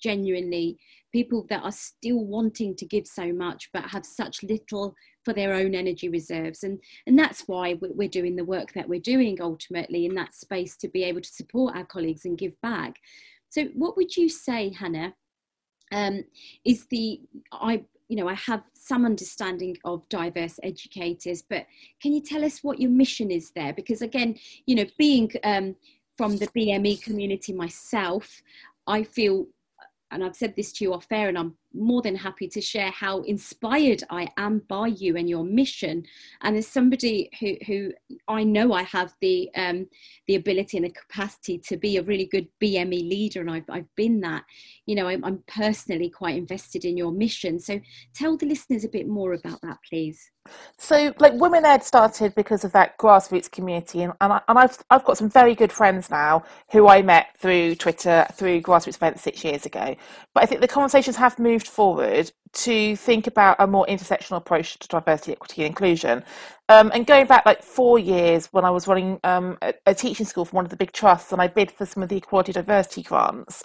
Genuinely, 0.00 0.78
people 1.12 1.46
that 1.50 1.62
are 1.64 1.72
still 1.72 2.24
wanting 2.24 2.76
to 2.76 2.86
give 2.86 3.06
so 3.06 3.32
much 3.32 3.68
but 3.72 3.90
have 3.90 4.06
such 4.06 4.42
little 4.42 4.94
for 5.24 5.32
their 5.32 5.54
own 5.54 5.74
energy 5.74 6.08
reserves, 6.08 6.62
and 6.62 6.78
and 7.06 7.18
that's 7.18 7.42
why 7.46 7.76
we're 7.80 8.08
doing 8.08 8.36
the 8.36 8.44
work 8.44 8.72
that 8.74 8.88
we're 8.88 9.00
doing 9.00 9.40
ultimately 9.40 10.06
in 10.06 10.14
that 10.14 10.34
space 10.34 10.76
to 10.76 10.88
be 10.88 11.02
able 11.02 11.20
to 11.20 11.28
support 11.28 11.76
our 11.76 11.84
colleagues 11.84 12.24
and 12.24 12.38
give 12.38 12.60
back. 12.60 12.96
So, 13.50 13.64
what 13.74 13.96
would 13.96 14.16
you 14.16 14.28
say, 14.28 14.70
Hannah? 14.70 15.14
Um, 15.90 16.24
is 16.64 16.86
the 16.90 17.22
I 17.50 17.84
you 18.08 18.16
know, 18.16 18.28
I 18.28 18.34
have 18.34 18.62
some 18.74 19.04
understanding 19.04 19.76
of 19.84 20.08
diverse 20.08 20.58
educators, 20.62 21.42
but 21.42 21.66
can 22.00 22.12
you 22.12 22.22
tell 22.22 22.44
us 22.44 22.64
what 22.64 22.80
your 22.80 22.90
mission 22.90 23.30
is 23.30 23.52
there? 23.54 23.72
Because 23.74 24.00
again, 24.00 24.38
you 24.66 24.74
know, 24.74 24.86
being 24.96 25.30
um, 25.44 25.76
from 26.16 26.38
the 26.38 26.46
BME 26.48 27.02
community 27.02 27.52
myself, 27.52 28.42
I 28.86 29.02
feel, 29.02 29.46
and 30.10 30.24
I've 30.24 30.36
said 30.36 30.54
this 30.56 30.72
to 30.74 30.84
you 30.84 30.94
off 30.94 31.06
air, 31.10 31.28
and 31.28 31.38
I'm 31.38 31.56
more 31.78 32.02
than 32.02 32.16
happy 32.16 32.48
to 32.48 32.60
share 32.60 32.90
how 32.90 33.22
inspired 33.22 34.02
I 34.10 34.28
am 34.36 34.62
by 34.68 34.88
you 34.88 35.16
and 35.16 35.28
your 35.28 35.44
mission. 35.44 36.04
And 36.42 36.56
as 36.56 36.66
somebody 36.66 37.30
who, 37.40 37.56
who 37.66 37.92
I 38.26 38.44
know 38.44 38.72
I 38.72 38.82
have 38.82 39.14
the 39.20 39.50
um, 39.54 39.86
the 40.26 40.34
ability 40.34 40.76
and 40.76 40.86
the 40.86 40.90
capacity 40.90 41.58
to 41.58 41.76
be 41.76 41.96
a 41.96 42.02
really 42.02 42.26
good 42.26 42.48
BME 42.62 43.08
leader, 43.08 43.40
and 43.40 43.50
I've, 43.50 43.68
I've 43.70 43.94
been 43.96 44.20
that. 44.20 44.44
You 44.86 44.94
know, 44.94 45.08
I'm, 45.08 45.24
I'm 45.24 45.42
personally 45.46 46.10
quite 46.10 46.36
invested 46.36 46.84
in 46.84 46.96
your 46.96 47.12
mission. 47.12 47.58
So 47.58 47.80
tell 48.14 48.36
the 48.36 48.46
listeners 48.46 48.84
a 48.84 48.88
bit 48.88 49.08
more 49.08 49.32
about 49.32 49.60
that, 49.62 49.78
please. 49.88 50.30
So, 50.78 51.12
like 51.18 51.34
Women 51.34 51.64
Ed 51.64 51.82
started 51.82 52.34
because 52.34 52.64
of 52.64 52.72
that 52.72 52.96
grassroots 52.98 53.50
community, 53.50 54.02
and, 54.02 54.12
and, 54.20 54.32
I, 54.32 54.40
and 54.48 54.58
I've 54.58 54.78
I've 54.90 55.04
got 55.04 55.18
some 55.18 55.28
very 55.28 55.54
good 55.54 55.72
friends 55.72 56.10
now 56.10 56.44
who 56.70 56.88
I 56.88 57.02
met 57.02 57.36
through 57.36 57.74
Twitter, 57.76 58.26
through 58.32 58.62
grassroots 58.62 58.96
events 58.96 59.22
six 59.22 59.44
years 59.44 59.66
ago. 59.66 59.96
But 60.34 60.42
I 60.42 60.46
think 60.46 60.60
the 60.60 60.68
conversations 60.68 61.16
have 61.16 61.38
moved 61.38 61.67
forward 61.68 62.30
to 62.52 62.96
think 62.96 63.26
about 63.26 63.56
a 63.58 63.66
more 63.66 63.86
intersectional 63.86 64.38
approach 64.38 64.78
to 64.78 64.88
diversity, 64.88 65.32
equity, 65.32 65.62
and 65.62 65.68
inclusion. 65.68 66.24
Um, 66.68 66.90
and 66.94 67.06
going 67.06 67.26
back 67.26 67.44
like 67.46 67.62
four 67.62 67.98
years 67.98 68.46
when 68.52 68.64
I 68.64 68.70
was 68.70 68.86
running 68.88 69.20
um, 69.24 69.58
a, 69.62 69.74
a, 69.86 69.94
teaching 69.94 70.26
school 70.26 70.44
for 70.44 70.56
one 70.56 70.64
of 70.64 70.70
the 70.70 70.76
big 70.76 70.92
trusts, 70.92 71.32
and 71.32 71.40
I 71.40 71.48
bid 71.48 71.70
for 71.70 71.86
some 71.86 72.02
of 72.02 72.08
the 72.08 72.16
equality 72.16 72.52
diversity 72.52 73.02
grants, 73.02 73.62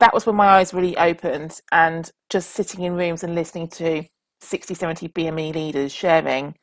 that 0.00 0.14
was 0.14 0.26
when 0.26 0.36
my 0.36 0.46
eyes 0.46 0.72
really 0.72 0.96
opened. 0.96 1.60
And 1.72 2.10
just 2.30 2.50
sitting 2.50 2.84
in 2.84 2.94
rooms 2.94 3.24
and 3.24 3.34
listening 3.34 3.68
to 3.68 4.04
60, 4.40 4.74
70 4.74 5.08
BME 5.08 5.54
leaders 5.54 5.92
sharing 5.92 6.54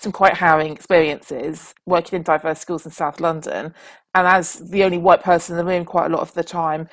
some 0.00 0.12
quite 0.12 0.34
harrowing 0.34 0.72
experiences 0.72 1.74
working 1.86 2.16
in 2.16 2.22
diverse 2.22 2.58
schools 2.58 2.84
in 2.84 2.90
South 2.90 3.20
London. 3.20 3.72
And 4.14 4.26
as 4.26 4.54
the 4.54 4.84
only 4.84 4.98
white 4.98 5.22
person 5.22 5.56
in 5.56 5.64
the 5.64 5.70
room 5.70 5.84
quite 5.84 6.06
a 6.06 6.14
lot 6.14 6.22
of 6.22 6.34
the 6.34 6.44
time, 6.44 6.88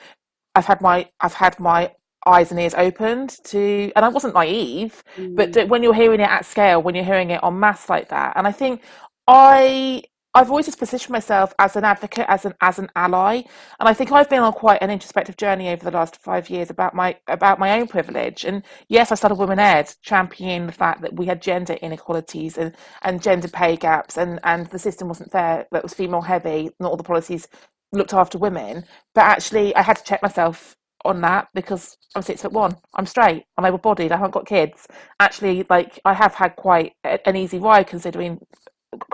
I've 0.55 0.65
had 0.65 0.81
my 0.81 1.07
I've 1.19 1.33
had 1.33 1.59
my 1.59 1.91
eyes 2.25 2.51
and 2.51 2.59
ears 2.59 2.73
opened 2.75 3.37
to 3.45 3.91
and 3.95 4.05
I 4.05 4.09
wasn't 4.09 4.33
naive, 4.33 5.03
mm. 5.17 5.35
but 5.35 5.69
when 5.69 5.83
you're 5.83 5.93
hearing 5.93 6.19
it 6.19 6.29
at 6.29 6.45
scale, 6.45 6.81
when 6.81 6.95
you're 6.95 7.05
hearing 7.05 7.31
it 7.31 7.43
on 7.43 7.59
mass 7.59 7.89
like 7.89 8.09
that, 8.09 8.33
and 8.35 8.47
I 8.47 8.51
think 8.51 8.81
I 9.27 10.03
I've 10.35 10.51
always 10.51 10.67
just 10.67 10.77
positioned 10.77 11.11
myself 11.11 11.53
as 11.57 11.75
an 11.75 11.83
advocate, 11.83 12.27
as 12.29 12.45
an 12.45 12.53
as 12.61 12.77
an 12.77 12.89
ally, 12.95 13.41
and 13.79 13.89
I 13.89 13.93
think 13.93 14.11
I've 14.11 14.29
been 14.29 14.43
on 14.43 14.53
quite 14.53 14.81
an 14.81 14.91
introspective 14.91 15.37
journey 15.37 15.69
over 15.69 15.83
the 15.83 15.91
last 15.97 16.17
five 16.17 16.49
years 16.51 16.69
about 16.69 16.93
my 16.93 17.17
about 17.27 17.57
my 17.57 17.79
own 17.79 17.87
privilege. 17.87 18.45
And 18.45 18.63
yes, 18.89 19.11
I 19.11 19.15
started 19.15 19.35
Women 19.39 19.57
Ed, 19.59 19.93
championing 20.03 20.67
the 20.67 20.71
fact 20.71 21.01
that 21.01 21.15
we 21.15 21.25
had 21.25 21.41
gender 21.41 21.73
inequalities 21.73 22.57
and, 22.59 22.75
and 23.01 23.23
gender 23.23 23.47
pay 23.47 23.75
gaps, 23.75 24.17
and 24.17 24.39
and 24.43 24.67
the 24.67 24.77
system 24.79 25.07
wasn't 25.07 25.31
fair, 25.31 25.67
that 25.71 25.83
was 25.83 25.95
female 25.95 26.21
heavy, 26.21 26.69
not 26.79 26.91
all 26.91 26.97
the 26.97 27.03
policies 27.03 27.47
looked 27.91 28.13
after 28.13 28.37
women. 28.37 28.85
But 29.15 29.23
actually, 29.23 29.75
I 29.75 29.81
had 29.81 29.97
to 29.97 30.03
check 30.03 30.21
myself 30.21 30.75
on 31.05 31.21
that 31.21 31.47
because 31.53 31.97
I'm 32.15 32.21
six 32.21 32.41
foot 32.41 32.51
one, 32.51 32.75
I'm 32.95 33.05
straight, 33.05 33.45
I'm 33.57 33.65
able 33.65 33.77
bodied, 33.77 34.11
I 34.11 34.17
haven't 34.17 34.31
got 34.33 34.45
kids. 34.45 34.87
Actually, 35.19 35.65
like 35.69 35.99
I 36.05 36.13
have 36.13 36.33
had 36.33 36.55
quite 36.55 36.93
an 37.03 37.35
easy 37.35 37.59
ride 37.59 37.87
considering 37.87 38.39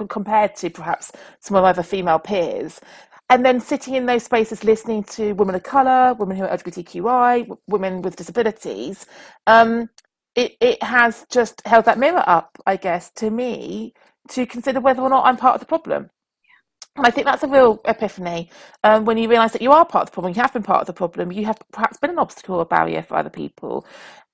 compared 0.09 0.55
to 0.55 0.69
perhaps 0.69 1.11
some 1.39 1.57
of 1.57 1.63
my 1.63 1.69
other 1.69 1.83
female 1.83 2.19
peers. 2.19 2.79
And 3.29 3.43
then 3.45 3.59
sitting 3.59 3.95
in 3.95 4.05
those 4.05 4.23
spaces, 4.23 4.63
listening 4.63 5.03
to 5.05 5.33
women 5.33 5.55
of 5.55 5.63
colour, 5.63 6.13
women 6.13 6.37
who 6.37 6.43
are 6.43 6.57
LGBTQI, 6.57 7.57
women 7.67 8.01
with 8.01 8.15
disabilities, 8.15 9.07
um, 9.47 9.89
it, 10.35 10.55
it 10.61 10.83
has 10.83 11.25
just 11.31 11.61
held 11.65 11.85
that 11.85 11.97
mirror 11.97 12.23
up, 12.27 12.57
I 12.67 12.75
guess, 12.75 13.11
to 13.13 13.29
me 13.31 13.93
to 14.29 14.45
consider 14.45 14.79
whether 14.79 15.01
or 15.01 15.09
not 15.09 15.25
I'm 15.25 15.37
part 15.37 15.55
of 15.55 15.61
the 15.61 15.65
problem. 15.65 16.09
And 16.95 17.05
I 17.05 17.11
think 17.11 17.25
that's 17.25 17.43
a 17.43 17.47
real 17.47 17.81
epiphany 17.85 18.49
um, 18.83 19.03
when 19.03 19.17
you 19.17 19.29
realise 19.29 19.51
that 19.51 19.61
you 19.61 19.71
are 19.73 19.85
part 19.85 20.03
of 20.03 20.07
the 20.07 20.13
problem, 20.13 20.33
you 20.33 20.41
have 20.41 20.53
been 20.53 20.63
part 20.63 20.81
of 20.81 20.87
the 20.87 20.93
problem, 20.93 21.31
you 21.31 21.45
have 21.45 21.59
perhaps 21.71 21.97
been 21.97 22.11
an 22.11 22.19
obstacle 22.19 22.55
or 22.55 22.65
barrier 22.65 23.01
for 23.01 23.17
other 23.17 23.29
people. 23.29 23.85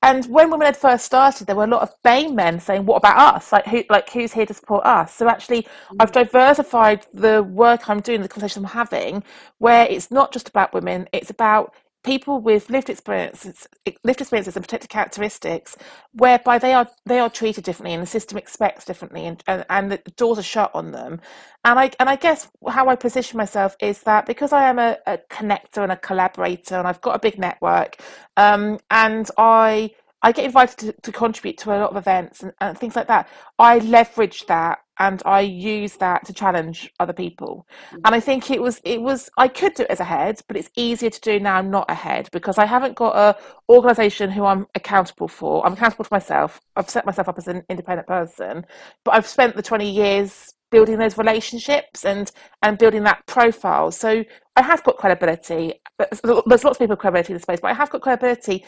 And 0.04 0.26
when 0.26 0.50
Women 0.50 0.68
Ed 0.68 0.78
first 0.78 1.06
started, 1.06 1.46
there 1.46 1.56
were 1.56 1.66
a 1.66 1.68
lot 1.68 1.84
of 1.84 1.94
BAME 2.04 2.34
men 2.34 2.60
saying, 2.60 2.86
"What 2.88 2.98
about 2.98 3.36
us? 3.36 3.52
Like, 3.52 3.68
who, 3.68 3.84
like, 3.90 4.10
who's 4.10 4.34
here 4.34 4.48
to 4.48 4.54
support 4.54 4.84
us?" 4.84 5.14
So 5.14 5.30
actually, 5.30 5.64
mm-hmm. 5.64 5.98
I've 6.00 6.12
diversified 6.12 7.06
the 7.14 7.44
work 7.44 7.88
I'm 7.88 8.00
doing, 8.00 8.22
the 8.22 8.28
conversation 8.28 8.66
I'm 8.66 8.72
having, 8.72 9.24
where 9.60 9.86
it's 9.86 10.10
not 10.10 10.34
just 10.34 10.50
about 10.50 10.74
women; 10.74 11.08
it's 11.14 11.30
about 11.30 11.76
people 12.04 12.40
with 12.40 12.70
lived 12.70 12.90
experiences, 12.90 13.68
lived 14.04 14.22
experiences 14.22 14.56
and 14.56 14.64
protected 14.66 14.90
characteristics, 14.90 15.78
whereby 16.14 16.58
they 16.58 16.74
are 16.74 16.90
they 17.06 17.20
are 17.20 17.30
treated 17.30 17.64
differently 17.64 17.94
and 17.94 18.04
the 18.04 18.08
system 18.08 18.38
expects 18.38 18.86
differently, 18.86 19.26
and, 19.26 19.44
and, 19.48 19.66
and 19.70 19.92
the 19.92 19.98
doors 20.18 20.40
are 20.40 20.44
shut 20.44 20.72
on 20.74 20.92
them. 20.92 21.22
And 21.64 21.80
I 21.80 21.92
and 22.00 22.10
I 22.10 22.16
guess 22.16 22.50
how 22.70 22.90
I 22.90 22.96
position 22.96 23.38
myself 23.38 23.76
is 23.80 24.02
that 24.04 24.26
because 24.26 24.54
I 24.54 24.70
am 24.70 24.80
a, 24.80 24.98
a 25.06 25.20
connector 25.30 25.84
and 25.84 25.92
a 25.92 25.98
collaborator, 25.98 26.76
and 26.76 26.88
I've 26.88 27.02
got 27.02 27.16
a 27.16 27.20
big 27.20 27.38
network, 27.38 27.98
um, 28.38 28.80
and 28.90 29.30
I 29.38 29.92
I 30.24 30.32
get 30.32 30.46
invited 30.46 30.78
to, 30.80 30.94
to 31.02 31.12
contribute 31.12 31.58
to 31.60 31.72
a 31.76 31.80
lot 31.80 31.92
of 31.92 31.98
events 31.98 32.44
and, 32.44 32.54
and 32.62 32.78
things 32.78 32.96
like 32.96 33.08
that. 33.08 33.28
I 33.58 33.80
leverage 33.80 34.46
that 34.48 34.80
and 35.02 35.22
I 35.26 35.42
use 35.42 35.96
that 35.96 36.26
to 36.28 36.34
challenge 36.34 36.94
other 37.00 37.12
people. 37.12 37.66
Mm-hmm. 37.88 38.02
And 38.06 38.16
I 38.16 38.20
think 38.20 38.52
it 38.52 38.62
was 38.62 38.80
it 38.86 39.02
was 39.02 39.30
I 39.36 39.48
could 39.48 39.74
do 39.74 39.84
it 39.84 39.90
as 39.90 40.00
a 40.00 40.04
head, 40.04 40.42
but 40.48 40.56
it's 40.56 40.70
easier 40.76 41.10
to 41.10 41.22
do 41.22 41.40
now 41.40 41.60
not 41.60 41.90
a 41.90 41.96
head 41.96 42.30
because 42.32 42.60
I 42.60 42.66
haven't 42.66 42.96
got 42.96 43.16
a 43.16 43.36
organisation 43.68 44.30
who 44.30 44.46
I'm 44.46 44.68
accountable 44.76 45.28
for. 45.28 45.66
I'm 45.66 45.74
accountable 45.74 46.06
to 46.06 46.14
myself. 46.14 46.62
I've 46.76 46.90
set 46.90 47.08
myself 47.08 47.28
up 47.28 47.40
as 47.40 47.48
an 47.48 47.64
independent 47.68 48.08
person, 48.08 48.64
but 49.04 49.16
I've 49.16 49.28
spent 49.28 49.56
the 49.56 49.64
20 49.64 49.90
years 49.90 50.54
building 50.70 51.00
those 51.00 51.18
relationships 51.18 52.06
and 52.06 52.32
and 52.62 52.78
building 52.78 53.04
that 53.04 53.26
profile. 53.26 53.90
So 53.90 54.24
I 54.56 54.62
have 54.62 54.84
got 54.84 54.98
credibility. 54.98 55.82
There's 55.98 56.64
lots 56.64 56.66
of 56.66 56.78
people 56.78 56.90
with 56.90 57.00
credibility 57.00 57.34
in 57.34 57.38
the 57.38 57.42
space, 57.42 57.60
but 57.60 57.72
I 57.72 57.74
have 57.74 57.90
got 57.90 58.02
credibility 58.02 58.64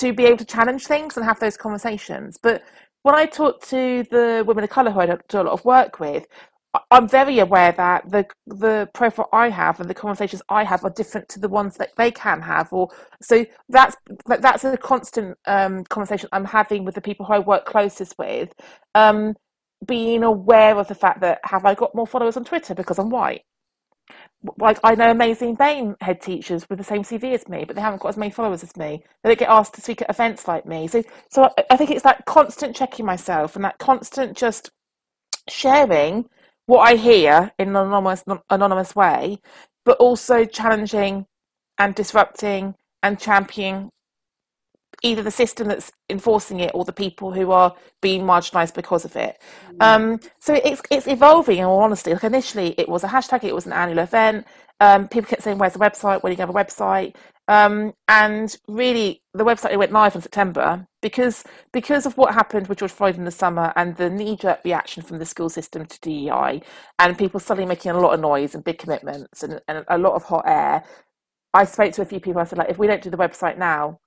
to 0.00 0.12
be 0.12 0.24
able 0.24 0.38
to 0.38 0.44
challenge 0.44 0.86
things 0.86 1.16
and 1.16 1.24
have 1.24 1.38
those 1.38 1.56
conversations. 1.56 2.36
But 2.42 2.62
when 3.08 3.14
I 3.14 3.24
talk 3.24 3.62
to 3.68 4.04
the 4.10 4.44
women 4.46 4.64
of 4.64 4.68
colour 4.68 4.90
who 4.90 5.00
I 5.00 5.06
do 5.06 5.16
a 5.32 5.42
lot 5.42 5.46
of 5.46 5.64
work 5.64 5.98
with, 5.98 6.26
I'm 6.90 7.08
very 7.08 7.38
aware 7.38 7.72
that 7.72 8.10
the 8.10 8.26
the 8.46 8.90
profile 8.92 9.30
I 9.32 9.48
have 9.48 9.80
and 9.80 9.88
the 9.88 9.94
conversations 9.94 10.42
I 10.50 10.62
have 10.64 10.84
are 10.84 10.90
different 10.90 11.26
to 11.30 11.40
the 11.40 11.48
ones 11.48 11.78
that 11.78 11.92
they 11.96 12.10
can 12.10 12.42
have, 12.42 12.70
or 12.70 12.90
so 13.22 13.46
that's 13.70 13.96
that's 14.26 14.64
a 14.64 14.76
constant 14.76 15.38
um, 15.46 15.84
conversation 15.84 16.28
I'm 16.32 16.44
having 16.44 16.84
with 16.84 16.96
the 16.96 17.00
people 17.00 17.24
who 17.24 17.32
I 17.32 17.38
work 17.38 17.64
closest 17.64 18.14
with. 18.18 18.52
Um, 18.94 19.34
being 19.86 20.22
aware 20.22 20.76
of 20.76 20.88
the 20.88 20.94
fact 20.94 21.20
that 21.22 21.40
have 21.44 21.64
I 21.64 21.74
got 21.74 21.94
more 21.94 22.06
followers 22.06 22.36
on 22.36 22.44
Twitter 22.44 22.74
because 22.74 22.98
I'm 22.98 23.08
white? 23.08 23.42
Like 24.58 24.78
I 24.84 24.94
know 24.94 25.10
amazing 25.10 25.56
BAME 25.56 25.96
head 26.00 26.20
teachers 26.20 26.68
with 26.68 26.78
the 26.78 26.84
same 26.84 27.02
CV 27.02 27.34
as 27.34 27.48
me, 27.48 27.64
but 27.64 27.74
they 27.74 27.82
haven't 27.82 28.02
got 28.02 28.10
as 28.10 28.16
many 28.16 28.30
followers 28.30 28.62
as 28.62 28.76
me. 28.76 29.02
They 29.22 29.30
don't 29.30 29.38
get 29.38 29.48
asked 29.48 29.74
to 29.74 29.80
speak 29.80 30.02
at 30.02 30.10
events 30.10 30.46
like 30.46 30.66
me. 30.66 30.86
So, 30.86 31.02
so 31.30 31.50
I 31.70 31.76
think 31.76 31.90
it's 31.90 32.04
that 32.04 32.24
constant 32.26 32.76
checking 32.76 33.04
myself 33.04 33.56
and 33.56 33.64
that 33.64 33.78
constant 33.78 34.36
just 34.36 34.70
sharing 35.48 36.28
what 36.66 36.80
I 36.80 36.96
hear 36.96 37.52
in 37.58 37.68
an 37.70 37.76
anonymous, 37.76 38.24
anonymous 38.50 38.94
way, 38.94 39.38
but 39.84 39.96
also 39.98 40.44
challenging 40.44 41.26
and 41.78 41.94
disrupting 41.94 42.74
and 43.02 43.18
championing 43.18 43.90
either 45.02 45.22
the 45.22 45.30
system 45.30 45.68
that's 45.68 45.92
enforcing 46.10 46.60
it 46.60 46.70
or 46.74 46.84
the 46.84 46.92
people 46.92 47.32
who 47.32 47.50
are 47.50 47.74
being 48.00 48.22
marginalised 48.22 48.74
because 48.74 49.04
of 49.04 49.14
it. 49.16 49.40
Mm. 49.74 49.82
Um, 49.82 50.20
so 50.40 50.54
it's 50.54 50.82
it's 50.90 51.06
evolving. 51.06 51.58
In 51.58 51.64
all 51.64 51.80
honesty, 51.80 52.12
like 52.12 52.24
initially 52.24 52.74
it 52.78 52.88
was 52.88 53.04
a 53.04 53.08
hashtag, 53.08 53.44
it 53.44 53.54
was 53.54 53.66
an 53.66 53.72
annual 53.72 53.98
event. 54.00 54.46
Um, 54.80 55.08
people 55.08 55.28
kept 55.28 55.42
saying, 55.42 55.58
"Where's 55.58 55.72
the 55.72 55.78
website? 55.78 56.22
When 56.22 56.30
are 56.30 56.32
you 56.32 56.36
gonna 56.36 56.52
have 56.52 56.56
a 56.56 56.64
website?" 56.64 57.16
Um, 57.48 57.94
and 58.08 58.54
really, 58.68 59.22
the 59.32 59.44
website 59.44 59.76
went 59.78 59.90
live 59.92 60.14
in 60.14 60.20
September 60.20 60.86
because 61.00 61.44
because 61.72 62.04
of 62.04 62.16
what 62.16 62.34
happened 62.34 62.66
with 62.68 62.78
George 62.78 62.92
Floyd 62.92 63.16
in 63.16 63.24
the 63.24 63.30
summer 63.30 63.72
and 63.76 63.96
the 63.96 64.10
knee 64.10 64.36
jerk 64.36 64.60
reaction 64.64 65.02
from 65.02 65.18
the 65.18 65.24
school 65.24 65.48
system 65.48 65.86
to 65.86 66.00
DEI, 66.00 66.60
and 66.98 67.18
people 67.18 67.40
suddenly 67.40 67.66
making 67.66 67.92
a 67.92 67.98
lot 67.98 68.14
of 68.14 68.20
noise 68.20 68.54
and 68.54 68.64
big 68.64 68.78
commitments 68.78 69.42
and, 69.42 69.60
and 69.68 69.84
a 69.88 69.98
lot 69.98 70.14
of 70.14 70.24
hot 70.24 70.44
air. 70.46 70.84
I 71.54 71.64
spoke 71.64 71.92
to 71.94 72.02
a 72.02 72.04
few 72.04 72.20
people. 72.20 72.40
I 72.42 72.44
said, 72.44 72.58
like, 72.58 72.68
if 72.68 72.78
we 72.78 72.86
don't 72.86 73.02
do 73.02 73.10
the 73.10 73.16
website 73.16 73.56
now, 73.56 73.98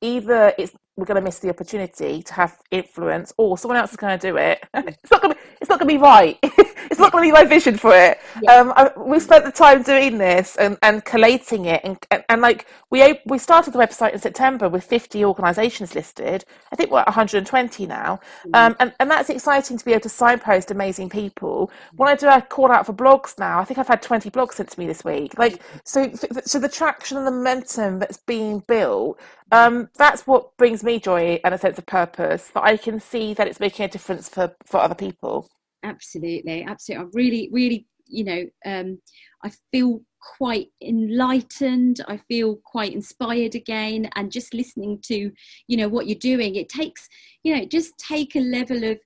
either 0.00 0.52
it's 0.58 0.72
we're 0.96 1.04
going 1.04 1.16
to 1.16 1.22
miss 1.22 1.40
the 1.40 1.50
opportunity 1.50 2.22
to 2.22 2.32
have 2.34 2.58
influence, 2.70 3.32
or 3.36 3.58
someone 3.58 3.76
else 3.76 3.90
is 3.90 3.96
going 3.96 4.18
to 4.18 4.28
do 4.30 4.36
it. 4.36 4.64
it's 4.74 5.10
not 5.10 5.22
going 5.22 5.34
to. 5.34 5.40
It's 5.60 5.68
not 5.68 5.78
going 5.78 5.88
to 5.88 5.94
be 5.94 5.98
right. 5.98 6.38
it's 6.96 7.02
not 7.02 7.12
going 7.12 7.24
to 7.24 7.28
be 7.28 7.32
my 7.32 7.44
vision 7.44 7.76
for 7.76 7.94
it. 7.94 8.18
Yeah. 8.42 8.54
Um, 8.54 8.72
I, 8.74 8.90
we 8.96 9.20
spent 9.20 9.44
the 9.44 9.52
time 9.52 9.82
doing 9.82 10.16
this 10.16 10.56
and, 10.56 10.78
and 10.80 11.04
collating 11.04 11.66
it, 11.66 11.82
and, 11.84 11.98
and, 12.10 12.24
and 12.30 12.40
like 12.40 12.66
we 12.90 13.20
we 13.26 13.38
started 13.38 13.74
the 13.74 13.78
website 13.78 14.14
in 14.14 14.18
September 14.18 14.70
with 14.70 14.82
50 14.82 15.22
organisations 15.22 15.94
listed. 15.94 16.46
I 16.72 16.76
think 16.76 16.90
we're 16.90 17.00
at 17.00 17.06
120 17.06 17.84
now, 17.86 18.18
mm-hmm. 18.46 18.54
um, 18.54 18.76
and 18.80 18.94
and 18.98 19.10
that's 19.10 19.28
exciting 19.28 19.76
to 19.76 19.84
be 19.84 19.92
able 19.92 20.00
to 20.02 20.08
signpost 20.08 20.70
amazing 20.70 21.10
people. 21.10 21.70
When 21.96 22.08
I 22.08 22.14
do 22.14 22.28
a 22.28 22.40
call 22.40 22.72
out 22.72 22.86
for 22.86 22.94
blogs 22.94 23.38
now, 23.38 23.60
I 23.60 23.64
think 23.64 23.78
I've 23.78 23.88
had 23.88 24.00
20 24.00 24.30
blogs 24.30 24.54
sent 24.54 24.70
to 24.70 24.80
me 24.80 24.86
this 24.86 25.04
week. 25.04 25.38
Like 25.38 25.60
so, 25.84 26.10
so 26.46 26.58
the 26.58 26.68
traction 26.68 27.18
and 27.18 27.26
the 27.26 27.30
momentum 27.30 27.98
that's 27.98 28.16
being 28.16 28.60
built 28.66 29.20
um, 29.52 29.88
that's 29.96 30.26
what 30.26 30.56
brings 30.56 30.82
me 30.82 30.98
joy 30.98 31.40
and 31.44 31.54
a 31.54 31.58
sense 31.58 31.78
of 31.78 31.86
purpose 31.86 32.48
that 32.48 32.64
I 32.64 32.76
can 32.76 32.98
see 32.98 33.32
that 33.34 33.46
it's 33.46 33.60
making 33.60 33.84
a 33.84 33.88
difference 33.88 34.28
for, 34.28 34.56
for 34.64 34.80
other 34.80 34.94
people. 34.94 35.48
Absolutely, 35.82 36.64
absolutely. 36.64 37.06
I 37.06 37.08
really, 37.12 37.48
really, 37.52 37.86
you 38.06 38.24
know, 38.24 38.46
um, 38.64 39.00
I 39.44 39.50
feel 39.70 40.00
quite 40.38 40.68
enlightened. 40.82 42.00
I 42.08 42.16
feel 42.16 42.56
quite 42.64 42.92
inspired 42.92 43.54
again. 43.54 44.08
And 44.16 44.32
just 44.32 44.54
listening 44.54 45.00
to, 45.06 45.30
you 45.68 45.76
know, 45.76 45.88
what 45.88 46.06
you're 46.06 46.18
doing, 46.18 46.56
it 46.56 46.68
takes, 46.68 47.08
you 47.44 47.54
know, 47.56 47.64
just 47.64 47.96
take 47.98 48.34
a 48.36 48.40
level 48.40 48.84
of 48.84 48.98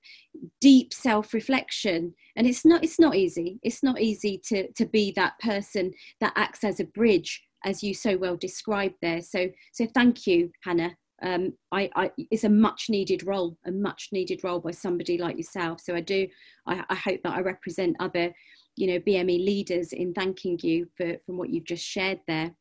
deep 0.61 0.95
self-reflection 0.95 2.15
and 2.37 2.47
it's 2.47 2.65
not 2.65 2.85
it's 2.85 3.01
not 3.01 3.17
easy 3.17 3.59
it's 3.65 3.83
not 3.83 4.01
easy 4.01 4.41
to 4.43 4.71
to 4.75 4.87
be 4.87 5.11
that 5.11 5.37
person 5.41 5.93
that 6.21 6.33
acts 6.37 6.63
as 6.63 6.79
a 6.79 6.85
bridge 6.85 7.43
as 7.65 7.83
you 7.83 7.95
so 7.95 8.17
well 8.17 8.37
described 8.37 8.95
there. 9.03 9.21
So, 9.21 9.49
so 9.73 9.87
thank 9.95 10.27
you, 10.27 10.51
Hannah. 10.65 10.97
Um, 11.23 11.53
I, 11.73 11.91
I, 11.97 12.11
it's 12.31 12.45
a 12.45 12.49
much 12.49 12.89
needed 12.89 13.27
role, 13.27 13.57
a 13.67 13.71
much 13.71 14.09
needed 14.13 14.43
role 14.43 14.61
by 14.61 14.71
somebody 14.71 15.19
like 15.19 15.37
yourself. 15.37 15.81
So 15.81 15.95
I 15.95 16.01
do, 16.01 16.27
I, 16.67 16.85
I 16.89 16.95
hope 16.95 17.21
that 17.25 17.37
I 17.37 17.41
represent 17.41 17.97
other, 18.01 18.33
you 18.77 18.87
know, 18.87 18.99
BME 19.01 19.45
leaders 19.45 19.93
in 19.93 20.15
thanking 20.15 20.59
you 20.63 20.89
for 20.97 21.17
from 21.27 21.37
what 21.37 21.51
you've 21.51 21.67
just 21.67 21.85
shared 21.85 22.21
there. 22.27 22.55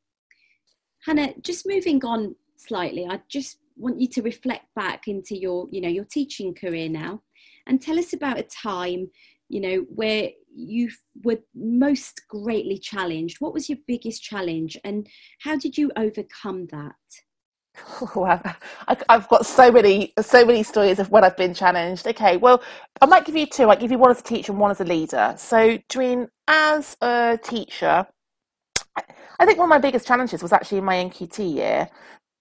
Hannah, 1.06 1.34
just 1.42 1.68
moving 1.68 2.04
on 2.04 2.36
slightly, 2.58 3.06
I 3.06 3.22
just 3.30 3.60
want 3.78 4.02
you 4.02 4.08
to 4.10 4.22
reflect 4.22 4.66
back 4.76 5.08
into 5.08 5.38
your, 5.38 5.68
you 5.72 5.80
know, 5.80 5.88
your 5.88 6.04
teaching 6.04 6.54
career 6.54 6.90
now, 6.90 7.22
and 7.68 7.82
tell 7.82 7.98
us 7.98 8.12
about 8.12 8.38
a 8.38 8.44
time 8.44 9.10
you 9.50 9.60
know, 9.60 9.86
where 9.94 10.30
you 10.56 10.90
were 11.24 11.40
most 11.56 12.22
greatly 12.30 12.78
challenged. 12.78 13.42
What 13.42 13.54
was 13.54 13.68
your 13.68 13.80
biggest 13.88 14.24
challenge 14.24 14.78
and 14.84 15.08
how 15.42 15.58
did 15.58 15.78
you 15.78 15.92
overcome 15.98 16.68
that? 16.72 16.96
I've 19.10 19.28
got 19.30 19.46
so 19.46 19.72
many, 19.72 20.14
so 20.22 20.46
many 20.46 20.64
stories 20.64 21.00
of 21.00 21.10
when 21.12 21.24
I've 21.24 21.38
been 21.38 21.54
challenged. 21.54 22.08
Okay, 22.08 22.38
well, 22.38 22.62
I 23.02 23.06
might 23.06 23.26
give 23.26 23.36
you 23.36 23.46
two. 23.46 23.70
I 23.70 23.76
give 23.76 23.92
you 23.92 23.98
one 23.98 24.12
as 24.12 24.20
a 24.20 24.24
teacher 24.24 24.52
and 24.52 24.60
one 24.60 24.72
as 24.72 24.82
a 24.82 24.86
leader. 24.86 25.34
So, 25.38 25.78
Doreen, 25.90 26.28
as 26.48 26.98
a 27.02 27.40
teacher, 27.44 28.06
I 28.96 29.46
think 29.46 29.58
one 29.58 29.66
of 29.66 29.70
my 29.70 29.80
biggest 29.80 30.08
challenges 30.08 30.42
was 30.42 30.52
actually 30.52 30.80
in 30.80 30.84
my 30.84 30.96
NQT 30.96 31.56
year 31.56 31.90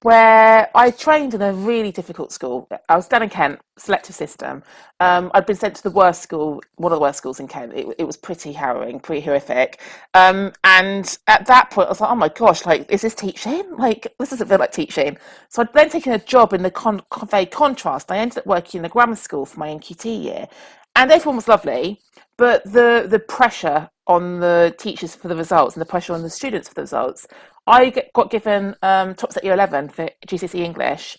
where 0.02 0.70
I 0.76 0.92
trained 0.92 1.34
in 1.34 1.42
a 1.42 1.52
really 1.52 1.90
difficult 1.90 2.30
school. 2.30 2.68
I 2.88 2.94
was 2.94 3.08
down 3.08 3.24
in 3.24 3.30
Kent, 3.30 3.60
selective 3.76 4.14
system. 4.14 4.62
Um, 5.00 5.30
I'd 5.34 5.44
been 5.44 5.56
sent 5.56 5.74
to 5.76 5.82
the 5.82 5.90
worst 5.90 6.22
school, 6.22 6.62
one 6.76 6.92
of 6.92 6.96
the 6.96 7.00
worst 7.00 7.18
schools 7.18 7.40
in 7.40 7.48
Kent. 7.48 7.72
It, 7.74 7.86
it 7.98 8.04
was 8.04 8.16
pretty 8.16 8.52
harrowing, 8.52 9.00
pretty 9.00 9.22
horrific. 9.22 9.80
Um, 10.14 10.52
and 10.62 11.18
at 11.26 11.46
that 11.46 11.70
point, 11.70 11.88
I 11.88 11.90
was 11.90 12.00
like, 12.00 12.10
oh 12.10 12.14
my 12.14 12.28
gosh, 12.28 12.64
like, 12.64 12.90
is 12.90 13.02
this 13.02 13.14
teaching? 13.14 13.64
Like, 13.76 14.14
this 14.20 14.30
doesn't 14.30 14.48
feel 14.48 14.58
like 14.58 14.72
teaching. 14.72 15.18
So 15.48 15.62
I'd 15.62 15.72
then 15.72 15.90
taken 15.90 16.12
a 16.12 16.18
job 16.18 16.52
in 16.52 16.62
the 16.62 16.70
con- 16.70 17.02
convey 17.10 17.46
contrast. 17.46 18.12
I 18.12 18.18
ended 18.18 18.38
up 18.38 18.46
working 18.46 18.78
in 18.78 18.82
the 18.84 18.88
grammar 18.88 19.16
school 19.16 19.46
for 19.46 19.58
my 19.58 19.68
NQT 19.68 20.22
year. 20.22 20.48
And 20.94 21.10
everyone 21.10 21.36
was 21.36 21.48
lovely, 21.48 22.00
but 22.36 22.64
the, 22.64 23.06
the 23.08 23.20
pressure 23.20 23.90
on 24.08 24.40
the 24.40 24.74
teachers 24.78 25.14
for 25.14 25.28
the 25.28 25.36
results 25.36 25.76
and 25.76 25.80
the 25.80 25.86
pressure 25.86 26.14
on 26.14 26.22
the 26.22 26.30
students 26.30 26.68
for 26.68 26.74
the 26.74 26.80
results 26.80 27.26
I 27.68 27.92
got 28.14 28.30
given 28.30 28.75
um, 28.82 29.14
top 29.14 29.32
set 29.32 29.44
year 29.44 29.52
11 29.52 29.90
for 29.90 30.08
GCSE 30.26 30.60
English, 30.60 31.18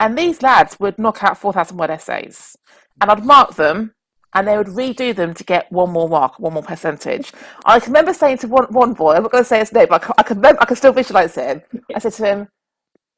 and 0.00 0.16
these 0.16 0.40
lads 0.42 0.78
would 0.80 0.98
knock 0.98 1.22
out 1.22 1.36
4,000 1.36 1.76
word 1.76 1.90
essays, 1.90 2.56
and 3.00 3.10
I'd 3.10 3.24
mark 3.24 3.56
them, 3.56 3.92
and 4.34 4.48
they 4.48 4.56
would 4.56 4.68
redo 4.68 5.14
them 5.14 5.34
to 5.34 5.44
get 5.44 5.70
one 5.70 5.90
more 5.90 6.08
mark, 6.08 6.38
one 6.38 6.54
more 6.54 6.62
percentage. 6.62 7.32
I 7.66 7.80
can 7.80 7.92
remember 7.92 8.14
saying 8.14 8.38
to 8.38 8.48
one, 8.48 8.64
one 8.72 8.94
boy, 8.94 9.12
I'm 9.12 9.22
not 9.24 9.32
going 9.32 9.44
to 9.44 9.48
say 9.48 9.58
his 9.58 9.72
name, 9.74 9.88
but 9.90 10.02
I 10.02 10.06
can, 10.06 10.14
I 10.16 10.22
can, 10.22 10.36
remember, 10.38 10.62
I 10.62 10.64
can 10.64 10.76
still 10.76 10.92
visualize 10.92 11.34
him. 11.34 11.60
I 11.94 11.98
said 11.98 12.12
to 12.14 12.24
him, 12.24 12.48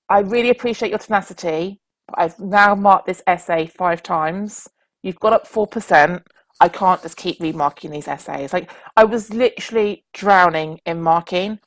I 0.09 0.21
really 0.21 0.51
appreciate 0.51 0.91
your 0.91 0.99
tenacity. 0.99 1.81
but 2.09 2.19
I've 2.19 2.39
now 2.41 2.75
marked 2.75 3.07
this 3.07 3.23
essay 3.29 3.67
five 3.67 4.03
times. 4.03 4.69
You've 5.05 5.21
got 5.21 5.33
up 5.33 5.47
4%. 5.47 6.23
I 6.63 6.69
can't 6.69 7.03
just 7.03 7.19
keep 7.19 7.41
remarking 7.41 7.91
these 7.91 8.09
essays. 8.09 8.55
Like 8.55 8.71
I 8.97 9.05
was 9.05 9.35
literally 9.35 10.05
drowning 10.15 10.81
in 10.87 11.03
marking, 11.03 11.59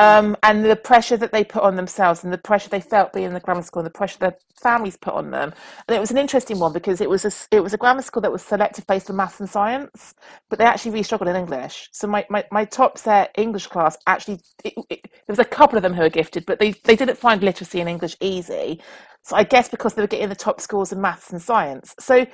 um, 0.00 0.36
and 0.42 0.64
the 0.64 0.76
pressure 0.76 1.18
that 1.18 1.32
they 1.32 1.44
put 1.44 1.62
on 1.64 1.76
themselves, 1.76 2.24
and 2.24 2.32
the 2.32 2.38
pressure 2.38 2.70
they 2.70 2.80
felt 2.80 3.12
being 3.12 3.26
in 3.26 3.34
the 3.34 3.40
grammar 3.40 3.62
school, 3.62 3.80
and 3.80 3.86
the 3.86 3.92
pressure 3.98 4.18
their 4.20 4.36
families 4.60 4.96
put 4.96 5.14
on 5.14 5.30
them. 5.32 5.54
And 5.86 5.96
it 5.96 6.00
was 6.00 6.10
an 6.10 6.18
interesting 6.18 6.58
one 6.60 6.72
because 6.72 7.02
it 7.02 7.10
was 7.10 7.26
a 7.26 7.32
it 7.56 7.60
was 7.60 7.74
a 7.74 7.78
grammar 7.78 8.02
school 8.02 8.22
that 8.22 8.32
was 8.32 8.42
selective 8.42 8.88
based 8.88 9.10
on 9.10 9.16
maths 9.16 9.40
and 9.40 9.50
science, 9.50 10.14
but 10.50 10.58
they 10.58 10.64
actually 10.66 10.92
really 10.92 11.04
struggled 11.04 11.28
in 11.28 11.36
English. 11.36 11.90
So 11.92 12.08
my 12.08 12.26
my, 12.30 12.44
my 12.50 12.64
top 12.64 12.98
set 12.98 13.32
English 13.36 13.68
class 13.68 13.98
actually 14.08 14.40
it, 14.64 14.74
it, 14.90 15.00
there 15.04 15.34
was 15.34 15.40
a 15.40 15.44
couple 15.44 15.76
of 15.76 15.82
them 15.82 15.94
who 15.94 16.02
were 16.02 16.10
gifted, 16.10 16.46
but 16.46 16.58
they 16.58 16.72
they 16.84 16.96
didn't 16.96 17.18
find 17.18 17.42
literacy 17.42 17.80
in 17.80 17.88
English 17.88 18.16
easy. 18.22 18.80
So 19.22 19.36
I 19.36 19.44
guess 19.44 19.68
because 19.68 19.94
they 19.94 20.02
were 20.02 20.08
getting 20.08 20.30
the 20.30 20.36
top 20.36 20.60
scores 20.62 20.92
in 20.92 21.02
maths 21.02 21.32
and 21.32 21.42
science. 21.42 21.94
So 22.00 22.26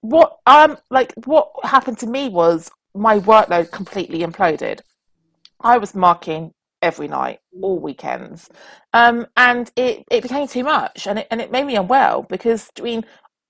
what 0.00 0.38
um 0.46 0.78
like 0.90 1.12
what 1.24 1.50
happened 1.64 1.98
to 1.98 2.06
me 2.06 2.28
was 2.28 2.70
my 2.94 3.18
workload 3.18 3.70
completely 3.70 4.20
imploded. 4.20 4.80
I 5.60 5.78
was 5.78 5.94
marking 5.94 6.52
every 6.82 7.08
night, 7.08 7.40
all 7.60 7.78
weekends, 7.78 8.48
um, 8.92 9.26
and 9.36 9.70
it, 9.76 10.04
it 10.10 10.22
became 10.22 10.46
too 10.46 10.64
much, 10.64 11.06
and 11.06 11.20
it 11.20 11.26
and 11.30 11.40
it 11.40 11.50
made 11.50 11.66
me 11.66 11.76
unwell 11.76 12.22
because 12.22 12.70
I 12.78 12.82
mean, 12.82 13.04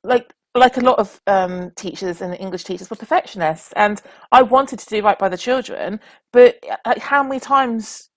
like 0.04 0.32
like 0.54 0.76
a 0.76 0.80
lot 0.80 0.98
of 0.98 1.20
um, 1.26 1.70
teachers 1.76 2.20
and 2.20 2.34
English 2.34 2.64
teachers 2.64 2.90
were 2.90 2.96
perfectionists, 2.96 3.72
and 3.76 4.00
I 4.32 4.42
wanted 4.42 4.78
to 4.80 4.87
do 4.87 5.02
right 5.02 5.18
by 5.18 5.28
the 5.28 5.37
children, 5.37 6.00
but 6.32 6.58
like, 6.87 6.98
how 6.98 7.22
many 7.22 7.40
times 7.40 8.08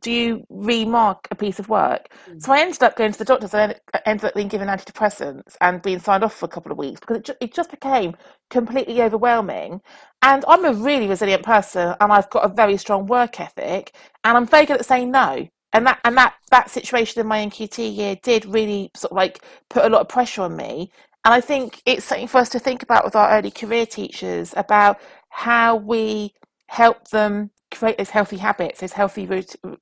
do 0.00 0.10
you 0.10 0.44
remark 0.48 1.28
a 1.30 1.34
piece 1.34 1.58
of 1.58 1.68
work? 1.68 2.08
Mm. 2.28 2.42
So 2.42 2.52
I 2.52 2.60
ended 2.60 2.82
up 2.82 2.96
going 2.96 3.12
to 3.12 3.18
the 3.18 3.24
doctors 3.24 3.54
and 3.54 3.74
I 3.94 4.00
ended 4.06 4.26
up 4.26 4.34
being 4.34 4.48
given 4.48 4.68
antidepressants 4.68 5.56
and 5.60 5.82
being 5.82 5.98
signed 5.98 6.24
off 6.24 6.34
for 6.34 6.46
a 6.46 6.48
couple 6.48 6.72
of 6.72 6.78
weeks 6.78 7.00
because 7.00 7.18
it, 7.18 7.24
ju- 7.24 7.36
it 7.40 7.54
just 7.54 7.70
became 7.70 8.16
completely 8.50 9.02
overwhelming. 9.02 9.80
And 10.22 10.44
I'm 10.48 10.64
a 10.64 10.72
really 10.72 11.06
resilient 11.06 11.42
person 11.42 11.94
and 12.00 12.12
I've 12.12 12.30
got 12.30 12.44
a 12.44 12.54
very 12.54 12.76
strong 12.76 13.06
work 13.06 13.40
ethic 13.40 13.94
and 14.24 14.36
I'm 14.36 14.46
very 14.46 14.66
good 14.66 14.78
at 14.78 14.86
saying 14.86 15.10
no. 15.10 15.48
And 15.72 15.86
that 15.86 16.00
and 16.04 16.16
that 16.16 16.34
that 16.50 16.70
situation 16.70 17.20
in 17.20 17.26
my 17.26 17.44
NQT 17.44 17.94
year 17.94 18.16
did 18.22 18.46
really 18.46 18.90
sort 18.96 19.12
of 19.12 19.16
like 19.16 19.44
put 19.68 19.84
a 19.84 19.88
lot 19.88 20.00
of 20.00 20.08
pressure 20.08 20.42
on 20.42 20.56
me. 20.56 20.90
And 21.24 21.34
I 21.34 21.40
think 21.42 21.82
it's 21.84 22.06
something 22.06 22.26
for 22.26 22.38
us 22.38 22.48
to 22.50 22.58
think 22.58 22.82
about 22.82 23.04
with 23.04 23.14
our 23.14 23.30
early 23.36 23.50
career 23.50 23.84
teachers 23.84 24.54
about 24.56 24.98
how 25.28 25.76
we 25.76 26.32
help 26.68 27.08
them 27.08 27.50
create 27.70 27.98
those 27.98 28.10
healthy 28.10 28.38
habits, 28.38 28.80
those 28.80 28.92
healthy 28.92 29.28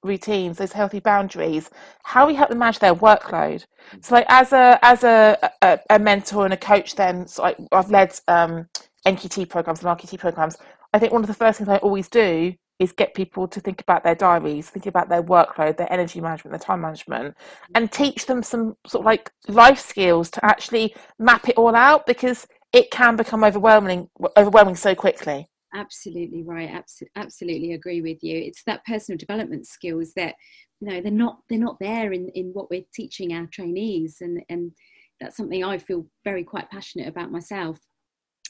routines, 0.02 0.58
those 0.58 0.72
healthy 0.72 1.00
boundaries. 1.00 1.70
How 2.04 2.26
we 2.26 2.34
help 2.34 2.50
them 2.50 2.58
manage 2.58 2.78
their 2.78 2.94
workload. 2.94 3.64
So, 4.00 4.14
like 4.14 4.26
as 4.28 4.52
a 4.52 4.78
as 4.82 5.04
a 5.04 5.52
a, 5.62 5.78
a 5.90 5.98
mentor 5.98 6.44
and 6.44 6.54
a 6.54 6.56
coach, 6.56 6.96
then 6.96 7.26
so 7.26 7.44
I, 7.44 7.54
have 7.72 7.90
led 7.90 8.18
um, 8.28 8.68
NQT 9.06 9.48
programs 9.48 9.82
and 9.82 9.98
RQT 9.98 10.18
programs. 10.18 10.56
I 10.92 10.98
think 10.98 11.12
one 11.12 11.22
of 11.22 11.28
the 11.28 11.34
first 11.34 11.58
things 11.58 11.68
I 11.68 11.76
always 11.78 12.08
do 12.08 12.54
is 12.78 12.92
get 12.92 13.14
people 13.14 13.48
to 13.48 13.60
think 13.60 13.80
about 13.80 14.04
their 14.04 14.14
diaries, 14.14 14.68
think 14.68 14.86
about 14.86 15.08
their 15.08 15.22
workload, 15.22 15.76
their 15.78 15.90
energy 15.90 16.20
management, 16.20 16.52
their 16.52 16.58
time 16.58 16.82
management, 16.82 17.34
and 17.74 17.90
teach 17.90 18.26
them 18.26 18.42
some 18.42 18.76
sort 18.86 19.02
of 19.02 19.06
like 19.06 19.30
life 19.48 19.78
skills 19.78 20.30
to 20.30 20.44
actually 20.44 20.94
map 21.18 21.48
it 21.48 21.56
all 21.56 21.74
out 21.74 22.06
because 22.06 22.46
it 22.72 22.90
can 22.90 23.16
become 23.16 23.44
overwhelming 23.44 24.08
overwhelming 24.36 24.76
so 24.76 24.94
quickly 24.94 25.48
absolutely 25.74 26.42
right 26.42 26.70
absolutely 27.16 27.72
agree 27.72 28.00
with 28.00 28.22
you. 28.22 28.36
It's 28.36 28.62
that 28.64 28.84
personal 28.84 29.18
development 29.18 29.66
skills 29.66 30.12
that 30.14 30.34
you 30.80 30.88
know 30.88 31.00
they're 31.00 31.10
not 31.10 31.38
they're 31.48 31.58
not 31.58 31.78
there 31.80 32.12
in 32.12 32.28
in 32.30 32.50
what 32.52 32.70
we're 32.70 32.84
teaching 32.94 33.32
our 33.32 33.46
trainees 33.46 34.18
and 34.20 34.42
and 34.48 34.72
that's 35.20 35.36
something 35.36 35.64
i 35.64 35.78
feel 35.78 36.06
very 36.24 36.44
quite 36.44 36.70
passionate 36.70 37.08
about 37.08 37.32
myself. 37.32 37.78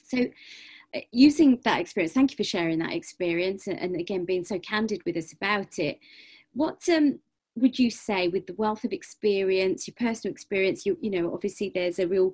So 0.05 0.19
uh, 0.95 1.01
using 1.13 1.61
that 1.65 1.81
experience 1.81 2.13
thank 2.13 2.33
you 2.33 2.37
for 2.37 2.45
sharing 2.45 2.79
that 2.81 2.93
experience 2.93 3.67
and 3.67 3.97
again 3.97 4.25
being 4.25 4.45
so 4.45 4.59
candid 4.59 5.03
with 5.07 5.17
us 5.17 5.33
about 5.33 5.79
it. 5.79 5.99
What 6.53 6.81
um 6.89 7.21
would 7.57 7.79
you 7.79 7.91
say 7.91 8.29
with 8.29 8.47
the 8.47 8.55
wealth 8.55 8.85
of 8.85 8.93
experience 8.93 9.89
your 9.89 9.95
personal 9.99 10.33
experience 10.33 10.85
you 10.85 10.97
you 11.01 11.11
know 11.11 11.33
obviously 11.33 11.71
there's 11.75 11.99
a 11.99 12.07
real 12.07 12.33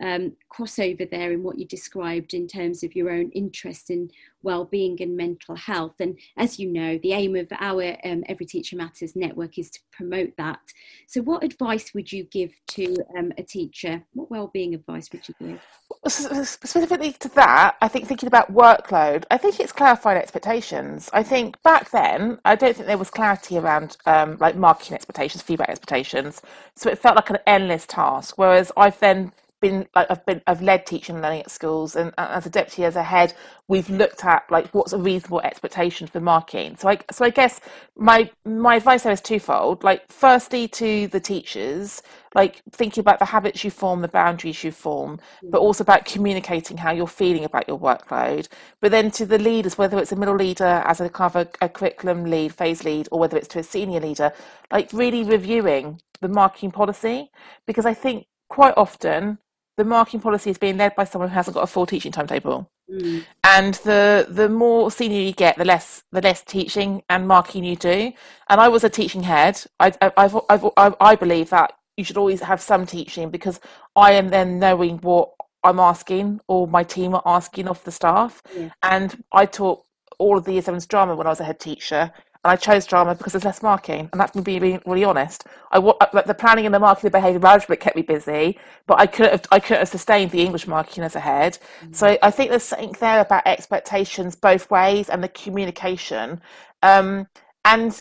um, 0.00 0.32
crossover 0.52 1.08
there 1.10 1.32
in 1.32 1.42
what 1.42 1.58
you 1.58 1.66
described 1.66 2.34
in 2.34 2.46
terms 2.46 2.82
of 2.82 2.96
your 2.96 3.10
own 3.10 3.30
interest 3.30 3.90
in 3.90 4.10
well-being 4.42 5.00
and 5.02 5.16
mental 5.16 5.54
health. 5.54 5.94
And 6.00 6.18
as 6.36 6.58
you 6.58 6.72
know, 6.72 6.98
the 7.02 7.12
aim 7.12 7.36
of 7.36 7.48
our 7.58 7.96
um, 8.04 8.24
Every 8.26 8.46
Teacher 8.46 8.76
Matters 8.76 9.14
network 9.14 9.58
is 9.58 9.70
to 9.70 9.80
promote 9.92 10.36
that. 10.38 10.60
So, 11.06 11.20
what 11.20 11.44
advice 11.44 11.92
would 11.94 12.10
you 12.10 12.24
give 12.24 12.52
to 12.68 12.96
um, 13.18 13.32
a 13.36 13.42
teacher? 13.42 14.02
What 14.14 14.30
well-being 14.30 14.74
advice 14.74 15.10
would 15.12 15.28
you 15.28 15.34
give? 15.38 15.60
Specifically 16.06 17.12
to 17.14 17.28
that, 17.30 17.76
I 17.82 17.88
think 17.88 18.06
thinking 18.06 18.26
about 18.26 18.52
workload, 18.52 19.24
I 19.30 19.36
think 19.36 19.60
it's 19.60 19.72
clarified 19.72 20.16
expectations. 20.16 21.10
I 21.12 21.22
think 21.22 21.60
back 21.62 21.90
then, 21.90 22.38
I 22.44 22.54
don't 22.54 22.74
think 22.74 22.86
there 22.86 22.96
was 22.96 23.10
clarity 23.10 23.58
around 23.58 23.96
um, 24.06 24.38
like 24.40 24.56
marking 24.56 24.94
expectations, 24.94 25.42
feedback 25.42 25.68
expectations. 25.68 26.40
So 26.76 26.88
it 26.88 26.98
felt 26.98 27.16
like 27.16 27.30
an 27.30 27.38
endless 27.46 27.86
task. 27.86 28.38
Whereas 28.38 28.72
I've 28.76 28.98
then 29.00 29.32
been 29.60 29.86
like 29.94 30.06
I've 30.10 30.24
been 30.26 30.42
I've 30.46 30.62
led 30.62 30.86
teaching 30.86 31.16
and 31.16 31.22
learning 31.22 31.40
at 31.40 31.50
schools, 31.50 31.96
and 31.96 32.12
as 32.18 32.46
a 32.46 32.50
deputy, 32.50 32.84
as 32.84 32.96
a 32.96 33.02
head, 33.02 33.34
we've 33.68 33.88
looked 33.90 34.24
at 34.24 34.44
like 34.50 34.68
what's 34.74 34.92
a 34.92 34.98
reasonable 34.98 35.40
expectation 35.42 36.06
for 36.06 36.20
marking. 36.20 36.76
So 36.76 36.88
I 36.88 36.98
so 37.10 37.24
I 37.24 37.30
guess 37.30 37.60
my 37.96 38.30
my 38.44 38.76
advice 38.76 39.02
there 39.02 39.12
is 39.12 39.20
twofold. 39.20 39.84
Like 39.84 40.10
firstly 40.10 40.68
to 40.68 41.08
the 41.08 41.20
teachers, 41.20 42.02
like 42.34 42.62
thinking 42.72 43.00
about 43.02 43.18
the 43.18 43.26
habits 43.26 43.64
you 43.64 43.70
form, 43.70 44.00
the 44.00 44.08
boundaries 44.08 44.62
you 44.64 44.72
form, 44.72 45.20
but 45.42 45.58
mm. 45.58 45.62
also 45.62 45.82
about 45.82 46.04
communicating 46.04 46.76
how 46.76 46.92
you're 46.92 47.06
feeling 47.06 47.44
about 47.44 47.68
your 47.68 47.78
workload. 47.78 48.48
But 48.80 48.90
then 48.90 49.10
to 49.12 49.26
the 49.26 49.38
leaders, 49.38 49.76
whether 49.76 49.98
it's 49.98 50.12
a 50.12 50.16
middle 50.16 50.36
leader 50.36 50.82
as 50.86 51.00
a 51.00 51.08
kind 51.08 51.34
of 51.34 51.36
a, 51.36 51.64
a 51.66 51.68
curriculum 51.68 52.24
lead, 52.24 52.54
phase 52.54 52.84
lead, 52.84 53.08
or 53.10 53.18
whether 53.18 53.36
it's 53.36 53.48
to 53.48 53.58
a 53.58 53.62
senior 53.62 54.00
leader, 54.00 54.32
like 54.70 54.92
really 54.92 55.22
reviewing 55.22 56.00
the 56.20 56.28
marking 56.28 56.70
policy 56.70 57.30
because 57.66 57.86
I 57.86 57.94
think 57.94 58.26
quite 58.48 58.74
often 58.76 59.38
the 59.80 59.84
marking 59.84 60.20
policy 60.20 60.50
is 60.50 60.58
being 60.58 60.76
led 60.76 60.94
by 60.94 61.04
someone 61.04 61.30
who 61.30 61.34
hasn't 61.34 61.54
got 61.54 61.62
a 61.62 61.66
full 61.66 61.86
teaching 61.86 62.12
timetable. 62.12 62.70
Mm. 62.92 63.24
And 63.44 63.74
the 63.76 64.26
the 64.28 64.50
more 64.50 64.90
senior 64.90 65.22
you 65.22 65.32
get, 65.32 65.56
the 65.56 65.64
less 65.64 66.02
the 66.12 66.20
less 66.20 66.42
teaching 66.42 67.02
and 67.08 67.26
marking 67.26 67.64
you 67.64 67.76
do. 67.76 68.12
And 68.50 68.60
I 68.60 68.68
was 68.68 68.84
a 68.84 68.90
teaching 68.90 69.22
head. 69.22 69.64
I 69.78 69.92
I've, 70.02 70.36
I've, 70.50 70.66
I've, 70.76 70.94
I 71.00 71.16
believe 71.16 71.48
that 71.48 71.72
you 71.96 72.04
should 72.04 72.18
always 72.18 72.40
have 72.42 72.60
some 72.60 72.84
teaching 72.84 73.30
because 73.30 73.58
I 73.96 74.12
am 74.12 74.28
then 74.28 74.58
knowing 74.58 74.98
what 74.98 75.30
I'm 75.64 75.80
asking 75.80 76.40
or 76.46 76.68
my 76.68 76.84
team 76.84 77.14
are 77.14 77.22
asking 77.24 77.66
of 77.66 77.82
the 77.84 77.92
staff. 77.92 78.42
Yeah. 78.54 78.68
And 78.82 79.24
I 79.32 79.46
taught 79.46 79.80
all 80.18 80.36
of 80.36 80.44
the 80.44 80.52
year 80.52 80.62
sevens 80.62 80.86
drama 80.86 81.16
when 81.16 81.26
I 81.26 81.30
was 81.30 81.40
a 81.40 81.44
head 81.44 81.58
teacher 81.58 82.12
and 82.42 82.52
I 82.52 82.56
chose 82.56 82.86
drama 82.86 83.14
because 83.14 83.34
there's 83.34 83.44
less 83.44 83.62
marking, 83.62 84.08
and 84.12 84.20
that's 84.20 84.34
me 84.34 84.58
being, 84.58 84.80
really 84.86 85.04
honest. 85.04 85.44
I 85.70 85.78
like 85.78 86.24
the 86.24 86.34
planning 86.34 86.64
and 86.64 86.74
the 86.74 86.78
marking, 86.78 87.02
the 87.02 87.10
behaviour 87.10 87.38
management 87.38 87.80
kept 87.80 87.96
me 87.96 88.02
busy, 88.02 88.58
but 88.86 88.98
I 88.98 89.06
couldn't 89.06 89.32
have 89.32 89.42
I 89.50 89.60
couldn't 89.60 89.80
have 89.80 89.88
sustained 89.88 90.30
the 90.30 90.40
English 90.40 90.66
marking 90.66 91.04
as 91.04 91.14
a 91.14 91.20
head. 91.20 91.58
Mm-hmm. 91.82 91.92
So 91.92 92.16
I 92.22 92.30
think 92.30 92.50
there's 92.50 92.62
something 92.62 92.96
there 92.98 93.20
about 93.20 93.46
expectations 93.46 94.36
both 94.36 94.70
ways 94.70 95.10
and 95.10 95.22
the 95.22 95.28
communication. 95.28 96.40
Um, 96.82 97.26
and 97.64 98.00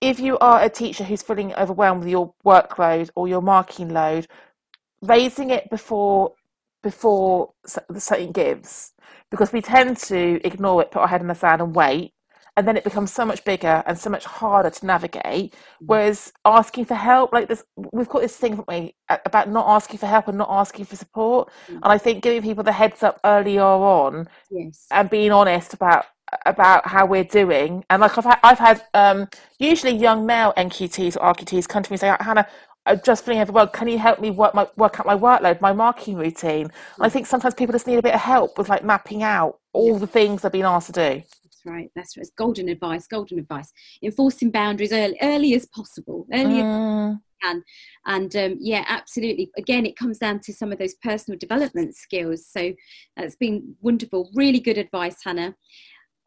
if 0.00 0.20
you 0.20 0.38
are 0.38 0.62
a 0.62 0.68
teacher 0.68 1.02
who's 1.02 1.22
feeling 1.22 1.52
overwhelmed 1.54 2.00
with 2.00 2.08
your 2.08 2.34
workload 2.46 3.10
or 3.16 3.26
your 3.26 3.42
marking 3.42 3.88
load, 3.88 4.28
raising 5.00 5.50
it 5.50 5.70
before 5.70 6.34
before 6.84 7.52
something 7.66 8.30
gives, 8.30 8.92
because 9.28 9.52
we 9.52 9.60
tend 9.60 9.96
to 9.96 10.40
ignore 10.44 10.82
it, 10.82 10.92
put 10.92 11.00
our 11.00 11.08
head 11.08 11.20
in 11.20 11.26
the 11.26 11.34
sand, 11.34 11.60
and 11.60 11.74
wait 11.74 12.12
and 12.56 12.68
then 12.68 12.76
it 12.76 12.84
becomes 12.84 13.12
so 13.12 13.24
much 13.24 13.44
bigger 13.44 13.82
and 13.86 13.98
so 13.98 14.10
much 14.10 14.24
harder 14.24 14.70
to 14.70 14.86
navigate. 14.86 15.52
Mm. 15.52 15.56
Whereas 15.80 16.32
asking 16.44 16.84
for 16.84 16.94
help, 16.94 17.32
like 17.32 17.48
this, 17.48 17.64
we've 17.92 18.08
got 18.08 18.22
this 18.22 18.36
thing, 18.36 18.62
we, 18.68 18.94
about 19.08 19.48
not 19.48 19.66
asking 19.68 19.98
for 19.98 20.06
help 20.06 20.28
and 20.28 20.36
not 20.36 20.50
asking 20.50 20.84
for 20.84 20.96
support. 20.96 21.50
Mm. 21.68 21.74
And 21.74 21.84
I 21.84 21.98
think 21.98 22.22
giving 22.22 22.42
people 22.42 22.62
the 22.62 22.72
heads 22.72 23.02
up 23.02 23.20
earlier 23.24 23.62
on, 23.62 24.28
yes. 24.50 24.86
and 24.90 25.08
being 25.08 25.32
honest 25.32 25.74
about 25.74 26.06
about 26.46 26.86
how 26.86 27.04
we're 27.04 27.24
doing. 27.24 27.84
And 27.90 28.00
like 28.00 28.16
I've 28.16 28.24
had, 28.24 28.38
I've 28.42 28.58
had 28.58 28.82
um, 28.94 29.28
usually 29.58 29.94
young 29.94 30.24
male 30.24 30.54
NQTs 30.56 31.16
or 31.16 31.34
RQTs 31.34 31.68
come 31.68 31.82
to 31.82 31.90
me 31.90 31.96
and 31.96 32.00
say, 32.00 32.16
Hannah, 32.20 32.46
I'm 32.86 33.02
just 33.04 33.24
feeling 33.26 33.42
overwhelmed. 33.42 33.74
Can 33.74 33.86
you 33.86 33.98
help 33.98 34.18
me 34.18 34.30
work 34.30 34.54
my 34.54 34.66
work 34.76 34.98
out 34.98 35.06
my 35.06 35.16
workload, 35.16 35.60
my 35.60 35.74
marking 35.74 36.16
routine? 36.16 36.68
Mm. 36.68 36.72
I 37.00 37.08
think 37.08 37.26
sometimes 37.26 37.54
people 37.54 37.72
just 37.72 37.86
need 37.86 37.98
a 37.98 38.02
bit 38.02 38.14
of 38.14 38.20
help 38.20 38.56
with 38.58 38.68
like 38.68 38.82
mapping 38.82 39.22
out 39.22 39.58
all 39.74 39.98
the 39.98 40.06
things 40.06 40.42
they've 40.42 40.52
been 40.52 40.64
asked 40.64 40.92
to 40.92 40.92
do 40.92 41.22
right. 41.66 41.90
That's 41.94 42.16
right. 42.16 42.22
It's 42.22 42.32
golden 42.36 42.68
advice. 42.68 43.06
Golden 43.06 43.38
advice. 43.38 43.72
Enforcing 44.02 44.50
boundaries 44.50 44.92
early, 44.92 45.18
early 45.20 45.54
as 45.54 45.66
possible. 45.66 46.26
Early 46.32 46.62
can. 47.42 47.64
And 48.06 48.34
um, 48.36 48.56
yeah, 48.60 48.84
absolutely. 48.88 49.50
Again, 49.56 49.86
it 49.86 49.96
comes 49.96 50.18
down 50.18 50.40
to 50.40 50.52
some 50.52 50.72
of 50.72 50.78
those 50.78 50.94
personal 51.02 51.38
development 51.38 51.96
skills. 51.96 52.46
So 52.46 52.72
that's 53.16 53.36
been 53.36 53.74
wonderful. 53.80 54.30
Really 54.34 54.60
good 54.60 54.78
advice, 54.78 55.16
Hannah. 55.24 55.54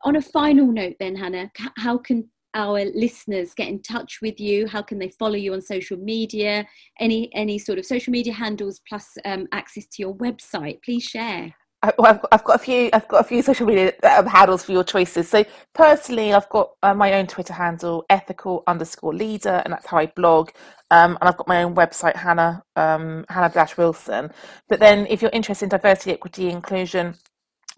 On 0.03 0.17
a 0.17 0.21
final 0.21 0.71
note, 0.71 0.95
then, 0.99 1.15
Hannah, 1.15 1.51
how 1.77 1.97
can 1.97 2.29
our 2.53 2.85
listeners 2.93 3.53
get 3.53 3.67
in 3.67 3.81
touch 3.81 4.19
with 4.21 4.39
you? 4.39 4.67
How 4.67 4.81
can 4.81 4.99
they 4.99 5.09
follow 5.09 5.35
you 5.35 5.53
on 5.53 5.61
social 5.61 5.97
media? 5.97 6.65
Any 6.99 7.33
any 7.33 7.57
sort 7.57 7.79
of 7.79 7.85
social 7.85 8.11
media 8.11 8.33
handles 8.33 8.81
plus 8.87 9.17
um, 9.25 9.47
access 9.51 9.87
to 9.87 10.01
your 10.01 10.15
website? 10.15 10.81
Please 10.83 11.03
share. 11.03 11.53
I've, 11.99 12.25
I've 12.31 12.43
got 12.43 12.55
a 12.55 12.59
few. 12.59 12.89
I've 12.93 13.07
got 13.07 13.21
a 13.21 13.23
few 13.23 13.41
social 13.41 13.67
media 13.67 13.93
um, 14.03 14.25
handles 14.25 14.63
for 14.63 14.71
your 14.71 14.83
choices. 14.83 15.29
So 15.29 15.43
personally, 15.73 16.33
I've 16.33 16.49
got 16.49 16.71
uh, 16.83 16.93
my 16.93 17.13
own 17.13 17.27
Twitter 17.27 17.53
handle, 17.53 18.05
ethical 18.09 18.63
underscore 18.67 19.13
leader, 19.13 19.61
and 19.63 19.73
that's 19.73 19.85
how 19.85 19.97
I 19.97 20.07
blog. 20.07 20.49
Um, 20.91 21.17
and 21.19 21.29
I've 21.29 21.37
got 21.37 21.47
my 21.47 21.63
own 21.63 21.75
website, 21.75 22.15
Hannah 22.15 22.63
um, 22.75 23.25
Hannah 23.29 23.53
Dash 23.53 23.77
Wilson. 23.77 24.31
But 24.69 24.79
then, 24.79 25.07
if 25.07 25.21
you're 25.21 25.31
interested 25.31 25.65
in 25.65 25.69
diversity, 25.69 26.11
equity, 26.11 26.49
inclusion, 26.49 27.15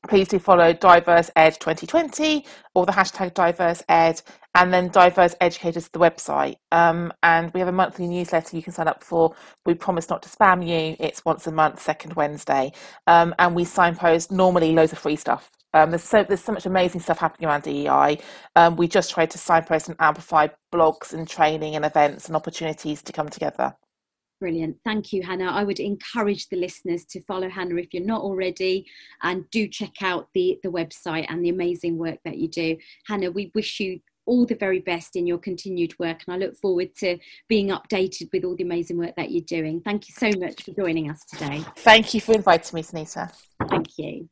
please 0.08 0.28
do 0.28 0.40
follow 0.40 0.74
Diverse 0.74 1.30
Ed 1.36 1.56
2020 1.60 2.46
or 2.74 2.86
the 2.86 2.92
hashtag 2.92 3.34
Diverse 3.34 3.84
Ed, 3.90 4.22
and 4.56 4.74
then 4.74 4.90
Diverse 4.90 5.36
Educators, 5.42 5.90
the 5.90 6.00
website. 6.00 6.56
Um, 6.72 7.14
and 7.24 7.54
we 7.54 7.60
have 7.60 7.70
a 7.70 7.74
monthly 7.74 8.08
newsletter 8.08 8.56
you 8.56 8.64
can 8.64 8.74
sign 8.74 8.88
up 8.88 9.04
for. 9.04 9.36
We 9.66 9.74
promise 9.74 10.10
not 10.10 10.24
to 10.24 10.30
spam 10.30 10.66
you. 10.68 10.96
It's 11.00 11.24
once 11.26 11.46
a 11.48 11.52
month, 11.52 11.82
second 11.82 12.14
Wednesday. 12.14 12.72
Um, 13.06 13.36
and 13.40 13.56
we 13.56 13.66
signpost 13.66 14.32
normally 14.32 14.74
loads 14.74 14.94
of 14.94 15.00
free 15.00 15.16
stuff. 15.16 15.52
Um, 15.74 15.92
there's 15.92 16.04
so 16.04 16.24
there's 16.24 16.44
so 16.44 16.54
much 16.54 16.66
amazing 16.66 17.02
stuff 17.02 17.20
happening 17.20 17.50
around 17.50 17.64
DEI. 17.64 18.20
Um, 18.56 18.78
we 18.78 18.88
just 18.88 19.12
try 19.12 19.26
to 19.26 19.38
signpost 19.38 19.90
and 19.90 19.98
amplify 20.00 20.48
blogs 20.74 21.14
and 21.14 21.28
training 21.28 21.76
and 21.76 21.86
events 21.86 22.28
and 22.28 22.36
opportunities 22.36 23.04
to 23.04 23.14
come 23.14 23.30
together. 23.30 23.76
Brilliant. 24.40 24.78
Thank 24.86 25.14
you, 25.14 25.24
Hannah. 25.24 25.52
I 25.52 25.64
would 25.64 25.80
encourage 25.80 26.48
the 26.50 26.58
listeners 26.58 27.06
to 27.06 27.22
follow 27.24 27.50
Hannah 27.50 27.76
if 27.78 27.92
you're 27.92 28.06
not 28.06 28.22
already 28.22 28.86
and 29.24 29.50
do 29.50 29.68
check 29.68 30.02
out 30.02 30.28
the, 30.34 30.60
the 30.62 30.70
website 30.70 31.26
and 31.30 31.44
the 31.44 31.50
amazing 31.50 31.98
work 31.98 32.20
that 32.24 32.38
you 32.38 32.48
do. 32.48 32.78
Hannah, 33.08 33.32
we 33.32 33.52
wish 33.56 33.80
you 33.80 34.00
all 34.28 34.46
the 34.46 34.56
very 34.56 34.80
best 34.80 35.16
in 35.16 35.26
your 35.26 35.40
continued 35.40 35.98
work 36.00 36.22
and 36.28 36.36
I 36.36 36.38
look 36.38 36.56
forward 36.58 36.94
to 36.98 37.18
being 37.48 37.70
updated 37.70 38.30
with 38.32 38.44
all 38.44 38.56
the 38.56 38.64
amazing 38.64 38.98
work 38.98 39.16
that 39.16 39.32
you're 39.32 39.42
doing. 39.42 39.82
Thank 39.82 40.08
you 40.10 40.14
so 40.16 40.38
much 40.38 40.64
for 40.64 40.72
joining 40.72 41.10
us 41.10 41.24
today. 41.26 41.64
Thank 41.78 42.14
you 42.14 42.22
for 42.22 42.36
inviting 42.36 42.76
me, 42.76 42.84
Sunita. 42.84 43.34
Thank 43.70 43.98
you. 43.98 44.30